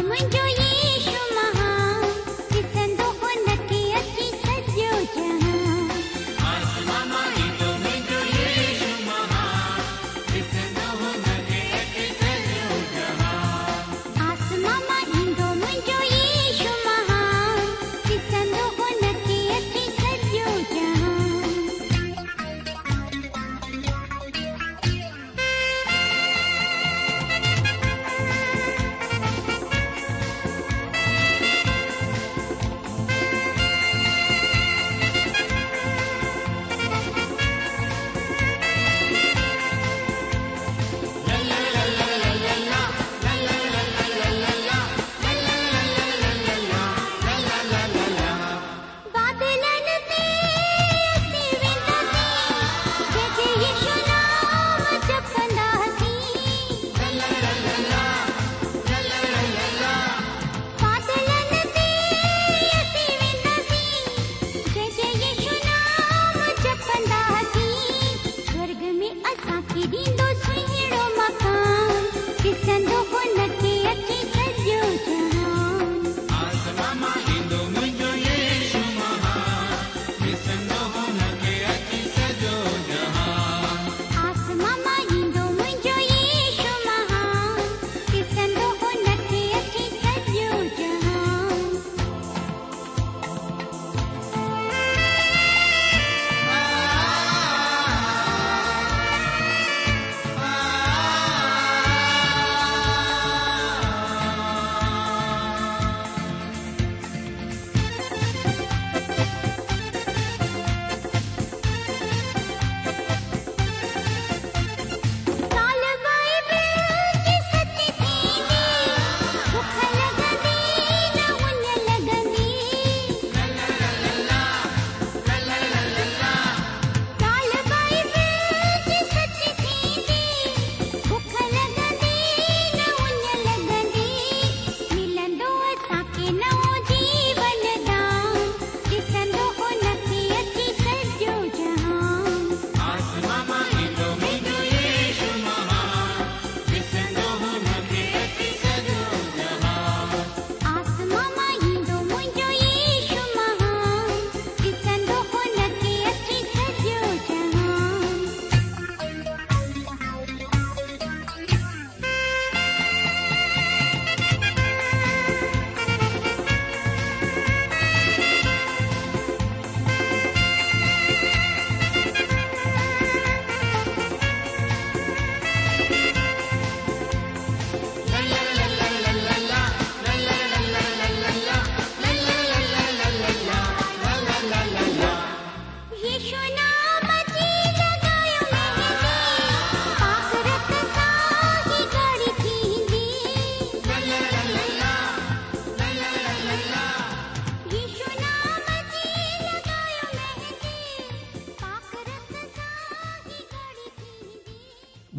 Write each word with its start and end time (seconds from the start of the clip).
Oh 0.00 0.02
my 0.04 0.16
God. 0.30 0.47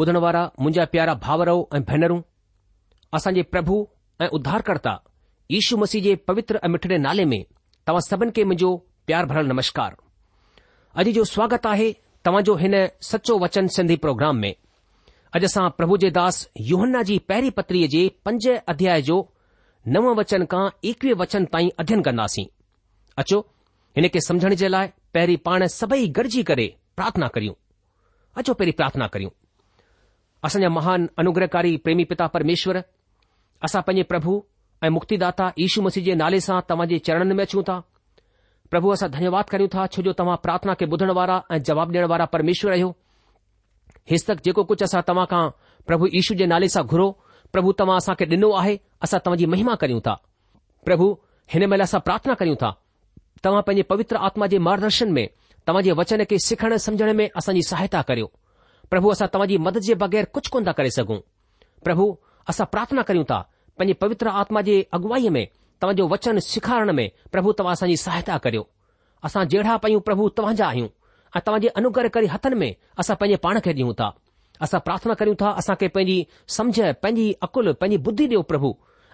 ॿुधण 0.01 0.17
वारा 0.23 0.41
मुंहिंजा 0.61 0.83
प्यारा 0.91 1.13
भावरव 1.23 1.63
ऐं 1.75 1.79
भेनरूं 1.87 2.19
असांजे 3.17 3.41
प्रभु 3.53 3.73
ऐं 4.23 4.27
उद्धारकर्ता 4.35 4.93
यीशु 5.51 5.77
मसीह 5.77 6.01
जे 6.03 6.13
पवित्र 6.27 6.59
ऐं 6.63 6.67
मिठड़े 6.73 6.97
नाले 7.05 7.25
में 7.31 7.41
तव्हां 7.87 8.01
सभिनि 8.07 8.31
खे 8.35 8.43
मुंहिंजो 8.49 8.69
प्यार 9.07 9.25
भरण 9.31 9.47
नमस्कार 9.53 9.95
अॼु 11.01 11.11
जो 11.17 11.23
स्वागत 11.33 11.65
आहे 11.71 11.89
जो 12.47 12.55
हिन 12.61 12.75
सचो 13.11 13.37
वचन 13.43 13.67
सिंधी 13.77 13.95
प्रोग्राम 14.05 14.37
में 14.43 14.51
अॼु 15.35 15.45
असां 15.49 15.67
प्रभु 15.79 15.97
जे 16.03 16.11
दास 16.19 16.39
युहन्न्न्न्न्ना 16.71 17.01
जी 17.09 17.17
पहिरीं 17.31 17.51
पत्रीअ 17.59 17.87
जे 17.95 18.03
पंज 18.25 18.47
अध्याय 18.75 19.01
जो 19.09 19.17
नव 19.95 20.07
वचन 20.21 20.45
खां 20.53 20.63
एकवीह 20.91 21.19
वचन 21.23 21.45
ताईं 21.57 21.69
अध्यन 21.85 22.01
कंदासीं 22.09 22.45
अचो 23.25 23.39
हिन 23.99 24.07
खे 24.15 24.21
समझण 24.29 24.55
जे 24.63 24.67
लाइ 24.75 24.87
पहिरीं 25.19 25.37
पाण 25.49 25.67
सभई 25.77 26.07
गॾिजी 26.21 26.43
करे 26.51 26.67
प्रार्थना 27.01 27.27
करियूं 27.37 27.57
अचो 28.39 28.53
पहिरीं 28.63 28.77
प्रार्थना 28.81 29.07
करियूं 29.17 29.35
असांजा 30.43 30.69
महान 30.69 31.05
अनुग्रहकारी 31.17 31.75
प्रेमी 31.83 32.03
पिता 32.09 32.25
परमेश्वर 32.33 32.77
असां 33.63 33.81
पंजे 33.87 34.03
प्रभु 34.11 34.39
ऐं 34.83 34.89
मुक्तिदाता 34.95 35.43
दाता 35.45 35.61
यीशू 35.61 35.81
मसीह 35.81 36.03
जे 36.03 36.13
नाले 36.21 36.39
सां 36.45 36.59
तव्हांजे 36.69 36.97
चरणनि 37.07 37.33
में 37.39 37.43
अचूं 37.43 37.61
था 37.67 37.75
प्रभु 38.71 38.89
असां 38.93 39.09
धन्यवाद 39.15 39.49
करियूं 39.49 39.69
था 39.73 39.85
जो 40.05 40.13
तव्हां 40.19 40.35
प्रार्थना 40.45 40.73
खे 40.79 40.85
ॿुधण 40.93 41.11
वारा 41.19 41.39
ऐं 41.53 41.57
जवाब 41.69 41.91
ॾिअण 41.93 42.05
वारा 42.11 42.25
परमेश्वर 42.35 42.71
आहियोस्तक 42.77 44.43
जेको 44.45 44.63
कुझु 44.71 44.85
असां 44.85 45.01
तव्हां 45.07 45.25
खां 45.33 45.43
प्रभु 45.87 46.07
यीशू 46.13 46.35
जे 46.39 46.45
नाले 46.53 46.69
सां 46.77 46.83
घुरो 46.93 47.09
प्रभु 47.53 47.71
तव्हां 47.79 47.97
असां 48.03 48.15
खे 48.19 48.25
डि॒नो 48.31 48.51
आहे 48.63 48.77
असां 49.07 49.19
तव्हांजी 49.25 49.45
महिमा 49.55 49.75
करयूं 49.83 49.99
था 50.07 50.15
प्रभु 50.87 51.09
हिन 51.53 51.65
महिल 51.69 51.81
असां 51.89 51.99
प्रार्थना 52.07 52.33
करियूं 52.43 52.55
था 52.63 52.71
तव्हां 53.45 53.61
पंहिंजे 53.67 53.83
पवित्र 53.91 54.17
आत्मा 54.29 54.47
जे 54.51 54.57
मार्गदर्शन 54.69 55.11
में 55.19 55.25
जे 55.85 55.91
वचन 55.97 56.23
खे 56.29 56.37
सिखण 56.47 56.75
समुझण 56.83 57.11
में 57.17 57.27
असांजी 57.39 57.61
सहायता 57.67 58.01
करियो 58.07 58.27
પ્રભુ 58.89 59.11
અસતમાજી 59.13 59.59
મદદ 59.61 59.85
જે 59.85 59.95
બગેર 59.95 60.25
કુછ 60.33 60.49
કોંડા 60.51 60.73
કરી 60.73 60.91
સગુ 60.91 61.17
પ્રભુ 61.85 62.17
અસા 62.49 62.65
પ્રાર્થના 62.73 63.05
કર્યુ 63.07 63.25
તા 63.31 63.43
પંજી 63.77 63.97
પવિત્ર 64.01 64.27
આત્મા 64.31 64.63
જે 64.67 64.75
अगुવાઈ 64.95 65.29
મે 65.35 65.43
તમ 65.79 65.91
જો 65.97 66.07
વચન 66.11 66.41
સિકારણ 66.51 66.93
મે 66.99 67.05
પ્રભુ 67.31 67.53
તમ 67.53 67.67
આસાજી 67.69 68.01
સહાયતા 68.05 68.39
કર્યો 68.43 68.65
અસા 69.27 69.45
જેડા 69.51 69.77
પયુ 69.83 70.01
પ્રભુ 70.07 70.23
તમજા 70.37 70.69
આયુ 70.73 70.89
અ 71.35 71.39
તમજે 71.45 71.69
અનુગ્રહ 71.77 72.09
કરી 72.15 72.29
હથન 72.33 72.55
મે 72.61 72.69
અસા 73.01 73.15
પંજી 73.21 73.37
પાણ 73.43 73.59
કે 73.65 73.71
દિયુ 73.77 73.93
તા 73.99 74.11
અસા 74.65 74.81
પ્રાર્થના 74.85 75.15
કર્યુ 75.19 75.35
તા 75.41 75.51
અસા 75.59 75.77
કે 75.79 75.87
પંજી 75.95 76.25
સમજ 76.55 76.77
પંજી 77.03 77.37
અકુલ 77.45 77.67
પંજી 77.81 78.01
બુદ્ધિ 78.05 78.25
દે 78.31 78.37
પ્રભુ 78.49 78.71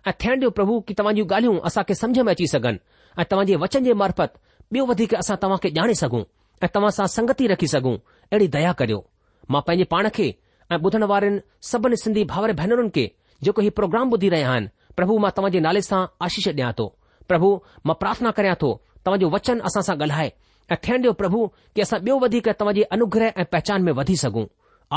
અ 0.10 0.12
થેંડો 0.22 0.52
પ્રભુ 0.58 0.76
કે 0.88 0.94
તમજી 1.00 1.28
ગાલ્યુ 1.32 1.56
અસા 1.68 1.84
કે 1.88 1.94
સમજ 2.02 2.18
મે 2.28 2.32
ચી 2.40 2.48
સગન 2.54 2.78
અ 3.20 3.22
તમજે 3.30 3.56
વચન 3.62 3.84
જે 3.88 3.94
મારફત 4.02 4.32
બે 4.72 4.80
વધિક 4.90 5.14
અસા 5.22 5.36
તમકે 5.44 5.68
જાણે 5.76 5.96
સગુ 6.02 6.22
અ 6.64 6.66
તમસા 6.74 7.12
સંગતી 7.16 7.50
રાખી 7.52 7.74
સગુ 7.76 7.94
એડી 8.34 8.52
દયા 8.56 8.74
કર્યો 8.80 9.04
मां 9.52 9.62
पंहिंजे 9.68 9.84
पाण 9.94 10.10
खे 10.16 10.26
ऐं 10.72 10.78
ॿुधण 10.78 11.04
वारनि 11.12 11.40
सभिनी 11.72 11.96
सिंधी 12.04 12.24
भावर 12.32 12.52
भेनरुनि 12.62 12.90
खे 12.96 13.06
जेको 13.44 13.62
ही 13.62 13.70
प्रोग्राम 13.80 14.14
ॿुधी 14.18 14.30
रहिया 14.34 14.52
आहिनि 14.52 14.68
प्रभु 15.00 15.18
मां 15.26 15.32
तव्हां 15.38 15.52
जे 15.56 15.60
नाले 15.68 15.82
सां 15.90 16.00
आशीष 16.28 16.48
ॾियां 16.54 16.72
थो 16.80 16.88
प्रभु 17.30 17.50
मां 17.90 17.96
प्रार्थना 18.04 18.32
करियां 18.40 18.56
थो 18.62 18.72
तव्हांजो 19.06 19.30
वचन 19.36 19.60
असां 19.70 19.82
सां 19.90 19.96
ॻाल्हाए 19.98 20.32
ऐं 20.72 20.78
थियण 20.84 21.02
ॾियो 21.06 21.12
प्रभु 21.22 21.48
की 21.76 21.82
असां 21.88 22.00
ॿियो 22.06 22.18
वधीक 22.26 22.48
तव्हांजी 22.60 22.82
अनुग्रह 22.98 23.34
ऐं 23.38 23.46
पहचान 23.54 23.84
में 23.88 23.92
वधी 24.02 24.16
सघूं 24.26 24.46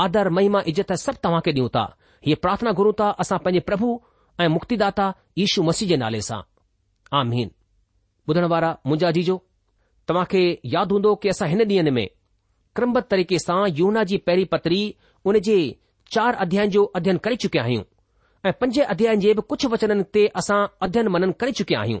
आदर 0.05 0.29
महिमा 0.39 0.59
इज़त 0.73 0.93
सभु 1.05 1.21
तव्हां 1.23 1.41
खे 1.45 1.51
ॾियूं 1.51 1.69
था 1.75 1.85
ही 2.27 2.33
प्रार्थना 2.45 2.71
गुरूं 2.81 2.93
था 2.99 3.07
असां 3.25 3.39
पंहिंजे 3.45 3.65
प्रभु 3.71 3.91
ऐं 4.43 4.47
मुक्तिदा 4.55 5.07
यीशू 5.41 5.63
मसीह 5.69 5.87
जे 5.93 5.97
नाले 6.05 6.21
सां 6.31 6.41
आ 7.19 7.23
ॿुधण 8.31 8.45
वारा 8.55 8.69
मुंजा 8.87 9.09
जीजो 9.19 9.41
तव्हां 10.07 10.25
खे 10.31 10.41
यादि 10.75 10.93
हूंदो 10.95 11.13
की 11.23 11.29
असां 11.35 11.47
हिन 11.49 11.61
ॾींहं 11.73 12.05
क्रमबद्ध 12.75 13.05
तरीक़े 13.11 13.39
सां 13.43 13.61
यूना 13.77 14.03
जी 14.09 14.17
पहिरीं 14.29 14.45
पत्री 14.53 14.81
उन 15.31 15.39
जे 15.47 15.57
चार 16.15 16.35
अध्यायन 16.45 16.69
जो 16.75 16.83
अध्ययन 16.99 17.17
करे 17.27 17.35
चुकिया 17.45 17.63
आहियूं 17.63 17.83
ऐं 18.49 18.53
पंज 18.61 18.79
अध्यायन 18.79 19.19
जे 19.19 19.33
बि 19.33 19.41
कुझु 19.53 19.69
वचननि 19.75 20.03
ते 20.17 20.25
असां 20.41 20.59
अध्ययन 20.87 21.07
मनन 21.15 21.31
करे 21.43 21.51
चुकिया 21.59 21.79
आहियूं 21.85 21.99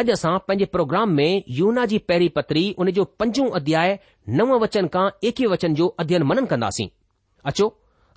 अॼु 0.00 0.12
असां 0.14 0.36
पंहिंजे 0.48 0.64
प्रोग्राम 0.76 1.12
में 1.20 1.28
यूना 1.58 1.84
जी 1.92 1.98
पहिरीं 2.10 2.28
पतरी 2.38 2.64
उन 2.84 2.90
जो 3.00 3.04
पंजो 3.22 3.48
अध्याय 3.60 3.98
नव 4.40 4.54
वचन 4.64 4.88
खां 4.96 5.06
एकवीह 5.30 5.50
वचन 5.54 5.74
जो 5.80 5.86
अध्ययन 6.04 6.22
मनन 6.32 6.44
कंदासीं 6.52 6.86
अचो 7.52 7.68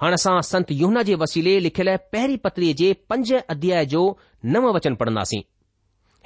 हाणे 0.02 0.20
असां 0.22 0.36
संत 0.50 0.72
यूना 0.82 1.04
जे 1.12 1.16
वसीले 1.24 1.60
लिखियल 1.68 1.96
पहिरीं 2.16 2.38
पत्रीअ 2.48 2.74
जे 2.84 2.94
पंज 3.14 3.34
अध्याय 3.56 3.86
जो 3.96 4.04
नव 4.58 4.72
वचन 4.80 4.96
पढ़ंदासीं 5.04 5.42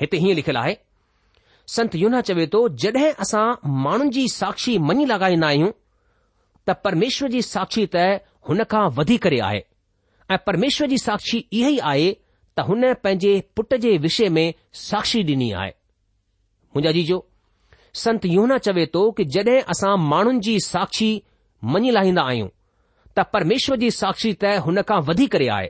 हिते 0.02 0.18
हीअं 0.26 0.36
लिखियलु 0.42 0.60
आहे 0.64 0.76
संत 1.72 1.96
युना 1.96 2.20
चवे 2.28 2.46
थो 2.54 2.60
जॾहिं 2.84 3.12
असां 3.22 3.52
माण्हुनि 3.82 4.10
जी 4.12 4.28
साक्षी 4.32 4.78
मञी 4.88 5.08
लॻाईंदा 5.10 5.48
आहियूं 5.48 5.70
त 6.68 6.72
परमेश्वर 6.84 7.30
जी 7.36 7.42
साक्षी 7.42 7.86
त 7.96 7.98
हुन 8.48 8.62
खां 8.72 8.90
करे 9.26 9.38
आहे 9.50 9.62
ऐं 10.32 10.38
परमेश्वर 10.48 10.88
जी 10.94 10.98
साक्षी 10.98 11.38
इहो 11.60 11.70
ई 11.70 11.78
आहे 11.84 12.12
त 12.58 12.60
हुन 12.70 12.86
पंहिंजे 13.04 13.40
पुट 13.56 13.74
जे 13.86 13.96
विषय 14.08 14.30
में 14.38 14.46
साक्षी 14.82 15.22
ॾिनी 15.30 15.52
आहे 15.62 15.70
मुंहिंजा 16.76 16.92
जीजो 17.00 17.24
संत 18.04 18.26
योना 18.26 18.58
चवे 18.68 18.86
थो 18.94 19.10
कि 19.18 19.24
जड॒हिं 19.36 19.60
असां 19.76 19.96
माण्हुनि 20.10 20.40
जी 20.48 20.58
साक्षी 20.66 21.10
मञी 21.76 21.92
लाहींदा 21.94 22.24
आहियूं 22.32 22.48
त 23.18 23.26
परमेश्वर 23.34 23.78
जी 23.86 23.92
साक्षी 24.02 24.34
तइ 24.42 24.58
हुनखां 24.68 25.00
वधी 25.10 25.26
करे 25.36 25.48
आहे 25.60 25.70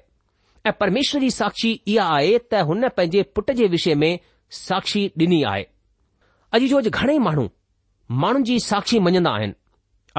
ऐं 0.66 0.72
परमेश्वर 0.80 1.22
जी 1.22 1.30
साक्षी 1.40 1.76
इहा 1.88 2.08
आहे 2.16 2.38
त 2.52 2.66
हुन 2.72 2.88
पंहिंजे 2.98 3.22
पुट 3.36 3.52
जे 3.62 3.68
विषय 3.78 3.96
में 4.06 4.18
साक्षी 4.64 5.08
ॾिनी 5.26 5.44
आहे 5.54 5.64
अॼु 6.56 6.68
जो 6.72 6.78
अॼु 6.80 6.90
घणेई 6.98 7.18
माण्हू 7.28 7.44
माण्हुनि 8.24 8.46
जी 8.48 8.56
साक्षी 8.64 8.98
मञंदा 9.06 9.30
आहिनि 9.38 9.54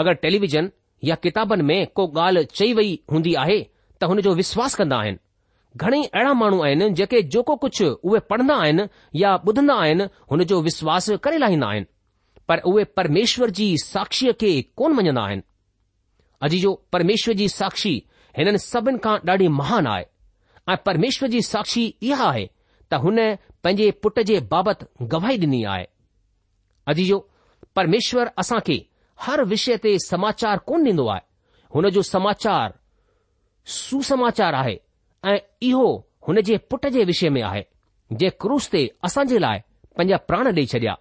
अगरि 0.01 0.15
टेलीविज़न 0.23 0.71
या 1.09 1.15
किताबनि 1.25 1.63
में 1.69 1.87
को 1.97 2.07
ॻाल्हि 2.21 2.45
चई 2.59 2.73
वई 2.79 2.91
हूंदी 3.13 3.35
आहे 3.43 3.59
त 4.01 4.05
हुन 4.11 4.21
जो 4.27 4.33
विश्वास 4.41 4.75
कंदा 4.81 4.97
आहिनि 5.05 5.19
घणेई 5.85 6.03
अहिड़ा 6.05 6.33
माण्हू 6.41 6.61
आहिनि 6.67 6.89
जेके 7.01 7.21
जेको 7.35 7.57
कुझु 7.65 7.87
उहे 7.91 8.21
पढ़ंदा 8.33 8.55
आहिनि 8.65 8.87
या 9.23 9.35
ॿुधंदा 9.47 9.75
आहिनि 9.85 10.07
हुन 10.31 10.43
जो 10.53 10.61
विश्वास 10.69 11.11
करे 11.27 11.39
लाहींदा 11.45 11.69
आहिनि 11.69 11.87
पर 12.49 12.61
उहे 12.71 12.85
परमेश्वर 12.99 13.51
जी 13.59 13.69
साक्षीअ 13.85 14.33
खे 14.41 14.51
कोन 14.79 14.99
मञंदा 14.99 15.23
आहिनि 15.29 15.43
अॼु 16.49 16.61
जो 16.67 16.75
परमेश्वर 16.97 17.35
जी 17.43 17.49
साक्षी 17.61 17.95
हिननि 18.39 18.65
सभिनि 18.71 18.99
खां 19.07 19.17
ॾाढी 19.33 19.49
महान 19.63 19.87
आहे 19.95 20.05
ऐं 20.73 20.77
परमेश्वर 20.91 21.29
जी 21.37 21.41
साक्षी 21.55 21.85
इहा 22.11 22.29
आहे 22.35 22.47
त 22.93 23.05
हुन 23.07 23.25
पंहिंजे 23.65 23.91
पुट 24.03 24.21
जे 24.33 24.41
बाबति 24.57 25.07
गवाही 25.17 25.39
ॾिनी 25.47 25.63
आहे 25.77 25.93
अजीजो 26.93 27.19
परमेश्वर 27.77 28.29
असां 28.39 28.59
खे 28.67 28.77
हर 29.27 29.43
विषय 29.53 29.77
ते 29.85 29.91
समाचार 30.07 30.59
कोन 30.69 30.85
ॾिनो 30.87 31.07
आहे 31.09 31.27
हुन 31.75 31.89
जो 31.97 32.03
समाचार 32.03 32.73
सुसमाचार 33.77 34.55
आहे 34.55 34.77
ऐं 35.31 35.39
इहो 35.69 35.87
हुन 36.29 36.41
जे 36.49 36.57
पुट 36.71 36.87
जे 36.97 37.05
विषय 37.11 37.29
में 37.37 37.43
आहे 37.43 37.63
जंहिं 38.13 38.31
क्रूस 38.41 38.69
ते 38.73 38.87
असां 39.09 39.25
जे 39.31 39.39
लाइ 39.45 39.59
पंहिंजा 39.97 40.17
प्राण 40.31 40.51
डे॒ई 40.59 40.67
छडि॒या 40.73 40.95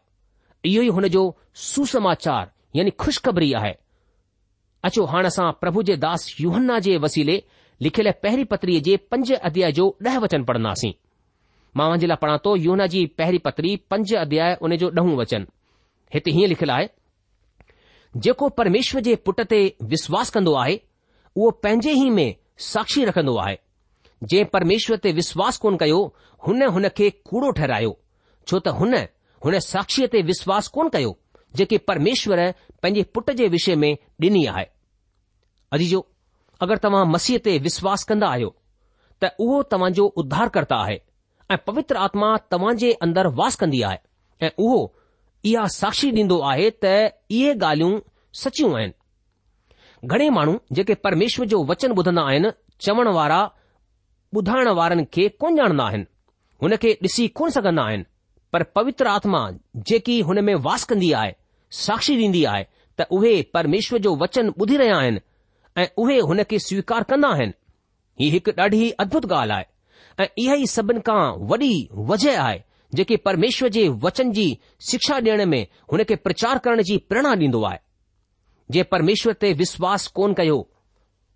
इहो 0.71 0.83
ई 0.83 0.89
हुन 0.97 1.07
जो 1.15 1.23
सुसमाचार 1.69 2.45
यानी 2.75 2.89
खु़शख़बरी 3.03 3.51
आहे 3.61 3.73
अचो 4.87 5.05
हाणे 5.13 5.27
असां 5.33 5.51
प्रभु 5.63 5.81
जे 5.89 5.95
दास 6.05 6.25
युहन्ना 6.39 6.77
जे 6.87 6.97
वसीले 7.07 7.39
लिखियल 7.87 8.11
पहिरीं 8.23 8.45
पत्रीअ 8.55 8.81
जे 8.87 8.95
पंज 9.13 9.33
अध्याय 9.51 9.71
जो 9.81 9.89
ॾह 10.09 10.17
वचन 10.27 10.43
पढ़न्दासीं 10.51 10.91
मां 11.81 11.91
जे 11.99 12.07
लाइ 12.13 12.17
पढ़ां 12.25 12.37
थो 12.47 12.55
युहन्ना 12.67 12.87
जी 12.95 13.05
पहिरीं 13.21 13.39
पत्री 13.49 13.75
पंज 13.93 14.13
अध्याय 14.25 14.57
जो 14.85 14.89
ॾहं 15.01 15.15
वचन 15.23 15.45
हिते 16.13 16.31
हीअं 16.31 16.47
लिखियलु 16.47 16.73
आहे 16.73 16.87
जेको 18.25 18.49
परमेश्वर 18.59 19.01
जे 19.09 19.15
पुट 19.27 19.39
ते 19.53 19.59
विश्वास 19.93 20.29
कंदो 20.35 20.53
आहे 20.63 20.79
उहो 21.35 21.49
पंहिंजे 21.63 21.91
ई 22.05 22.09
में 22.19 22.35
साक्षी 22.69 23.05
रखंदो 23.05 23.35
आहे 23.45 23.57
जंहिं 24.23 24.45
परमेश्वर 24.55 24.97
ते 25.05 25.11
विश्वास 25.19 25.57
कोन 25.63 25.77
कयो 25.83 25.99
हुन 26.47 26.63
हुन 26.75 26.87
खे 26.97 27.09
कूड़ो 27.29 27.51
ठहिरायो 27.61 27.97
छो 28.47 28.59
त 28.67 28.75
हुन 28.81 28.95
हुन 29.45 29.59
साक्षीअ 29.71 30.07
ते 30.15 30.21
विश्वास 30.29 30.67
कोन 30.77 30.89
कयो 30.97 31.15
जेके 31.61 31.77
परमेश्वर 31.89 32.39
पंहिंजे 32.83 33.03
पुट 33.15 33.31
जे 33.39 33.47
विषय 33.55 33.75
में 33.85 33.91
ॾिनी 34.29 34.45
आहे 34.53 34.65
अजीजो 35.77 36.05
अगरि 36.65 36.79
तव्हां 36.85 37.03
मसीह 37.15 37.37
ते 37.47 37.57
विश्वास 37.67 38.03
कंदा 38.11 38.27
आहियो 38.35 38.53
त 39.23 39.31
उहो 39.45 39.61
तव्हांजो 39.73 40.05
उद्धारकर्ता 40.23 40.77
आहे 40.85 40.99
ऐं 41.51 41.57
पवित्र 41.67 41.97
आत्मा 42.07 42.29
तव्हां 42.53 42.75
जे 42.83 42.91
अंदरि 43.07 43.29
वास 43.41 43.55
कंदी 43.63 43.81
आहे 43.89 43.99
ऐं 44.45 44.49
उहो 44.67 44.81
इहा 45.49 45.65
साक्षी 45.73 46.09
ॾींदो 46.17 46.37
आहे 46.49 46.69
त 46.83 46.85
इहे 47.37 47.53
ॻाल्हियूं 47.61 47.99
सचियूं 48.41 48.75
आहिनि 48.77 48.91
घणे 50.13 50.29
माण्हू 50.35 50.55
जेके 50.77 50.93
परमेश्वर 51.07 51.45
जो 51.53 51.63
वचन 51.69 51.91
ॿुधंदा 51.97 52.21
आहिनि 52.29 52.49
चवण 52.85 53.07
वारा 53.17 53.39
ॿुधाइण 54.39 54.67
वारनि 54.79 55.03
खे 55.13 55.27
कोन 55.43 55.59
ॼाणंदा 55.59 55.83
आहिनि 55.85 56.03
हुन 56.61 56.75
खे 56.81 56.93
ॾिसी 57.03 57.27
कोन 57.39 57.49
सघंदा 57.57 57.83
आहिनि 57.87 58.03
पर 58.53 58.63
पवित्र 58.77 59.07
आत्मा 59.15 59.41
जेकी 59.91 60.19
हुन 60.29 60.39
में 60.49 60.53
वास 60.69 60.85
कंदी 60.93 61.11
आहे 61.21 61.31
साक्षी 61.83 62.15
ॾींदी 62.23 62.43
आहे 62.53 62.63
त 62.99 63.03
उहे 63.17 63.41
परमेश्वर 63.53 63.99
जो 64.07 64.15
वचन 64.23 64.51
ॿुधी 64.59 64.77
रहिया 64.77 64.97
आहिनि 64.97 65.19
ऐं 65.81 65.87
उहे 66.03 66.19
हुन 66.31 66.41
खे 66.49 66.59
स्वीकार 66.69 67.03
कंदा 67.11 67.29
आहिनि 67.35 67.51
हीउ 68.19 68.31
हिकु 68.31 68.51
ॾाढी 68.61 68.89
अदभुत 69.05 69.31
ॻाल्हि 69.31 69.55
आहे 69.57 70.23
ऐं 70.23 70.27
इहा 70.43 70.55
ई 70.63 70.65
सभिनि 70.77 70.99
खां 71.11 71.21
वॾी 71.53 71.71
वजह 72.11 72.41
आहे 72.47 72.59
जेके 72.95 73.15
परमेश्वर 73.25 73.69
जे 73.75 73.87
वचन 74.03 74.31
जी 74.31 74.45
शिक्षा 74.89 75.15
ॾियण 75.19 75.45
में 75.51 75.65
हुन 75.91 76.03
खे 76.03 76.15
प्रचार 76.25 76.57
करण 76.65 76.81
जी 76.89 76.97
प्रेरणा 77.09 77.31
ॾींदो 77.39 77.61
आहे 77.69 77.77
जे 78.75 78.83
परमेश्वर 78.93 79.33
ते 79.41 79.51
विश्वास 79.61 80.07
कोन 80.19 80.33
कयो 80.39 80.57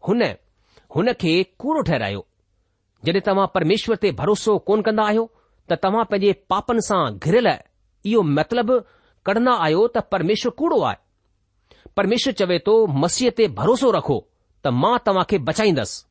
हुन 0.07 1.11
खे 1.21 1.33
कूड़ो 1.63 1.81
ठहिरायो 1.87 2.23
जॾहिं 3.05 3.21
तव्हां 3.25 3.47
परमेश्वर 3.55 3.95
ते 4.03 4.11
भरोसो 4.21 4.57
कोन 4.69 4.81
कंदा 4.87 5.03
आहियो 5.09 5.25
त 5.71 5.77
तव्हां 5.85 6.03
पंहिंजे 6.11 6.31
पापनि 6.53 6.81
सां 6.89 7.01
घिरियल 7.25 7.49
इहो 8.11 8.21
मतलबु 8.37 8.79
कढंदा 9.29 9.53
आहियो 9.65 9.87
त 9.97 10.05
परमेश्वर 10.13 10.51
कूड़ो 10.61 10.79
आहे 10.89 11.91
परमेश्वर 11.99 12.33
चवे 12.41 12.59
थो 12.69 12.75
मसीह 13.05 13.35
ते 13.39 13.47
भरोसो 13.59 13.91
रखो 13.97 14.17
त 14.63 14.77
मां 14.83 14.93
तव्हां 15.09 15.25
खे 15.33 15.37
बचाईंदसि 15.49 16.03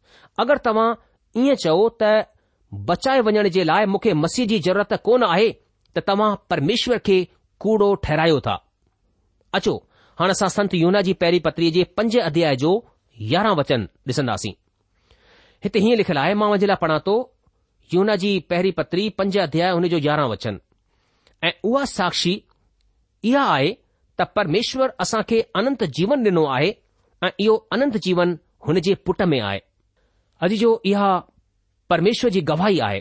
अगरि 0.47 0.65
तव्हां 0.69 0.89
ईअं 1.47 1.61
चओ 1.67 1.79
त 2.03 2.13
बचाए 2.75 3.21
वञण 3.27 3.49
जे 3.55 3.65
लाइ 3.65 3.87
मूंखे 3.87 4.13
मसीह 4.15 4.47
जी 4.47 4.59
ज़रूरत 4.67 4.93
कोन 5.05 5.23
आहे 5.25 5.51
त 5.97 6.03
तव्हां 6.09 6.35
परमेश्वर 6.51 6.99
खे 7.07 7.23
कूड़ो 7.61 7.95
ठहिरायो 8.05 8.41
था 8.47 8.55
अचो 9.55 9.75
हाणे 10.19 10.31
असां 10.31 10.49
संत 10.57 10.75
यूना 10.75 11.01
जी 11.07 11.13
पहिरीं 11.23 11.41
पत्रीअ 11.45 11.73
जे 11.73 11.85
पंज 11.97 12.17
अध्याय 12.21 12.57
जो 12.63 12.73
यारहं 13.33 13.57
वचन 13.57 13.87
ॾिसंदासीं 14.09 14.53
हिते 15.65 15.79
हीअं 15.85 15.97
लिखियलु 15.99 16.21
आहे 16.21 16.35
मां 16.41 16.51
वञे 16.51 16.67
लाइ 16.67 16.77
पढ़ा 16.81 16.99
थो 17.07 17.15
यूना 17.95 18.15
जी 18.23 18.39
पहिरीं 18.51 18.73
पत्री 18.79 19.09
पंज 19.19 19.39
अध्याय 19.47 19.71
हुन 19.73 19.89
जो 19.95 19.99
यारहं 20.09 20.29
वचन 20.31 20.59
ऐं 21.45 21.53
उहा 21.69 21.85
साक्षी 21.95 22.35
इहा 23.31 23.45
आहे 23.55 23.73
त 24.19 24.23
परमेश्वर 24.37 24.93
असां 25.07 25.23
खे 25.29 25.41
अनंत 25.63 25.85
जीवन 26.01 26.27
ॾिनो 26.27 26.45
आहे 26.57 26.73
ऐं 27.25 27.31
इहो 27.47 27.57
अनंत 27.79 27.97
जीवन 28.09 28.37
हुन 28.67 28.81
जे 28.89 28.95
पुट 29.07 29.23
में 29.33 29.41
आहे 29.41 29.59
अॼु 30.43 30.57
जो 30.61 30.81
इहा 30.93 31.09
परमेश्वर 31.91 32.31
जी 32.37 32.41
गवाही 32.51 32.79
आहे 32.87 33.01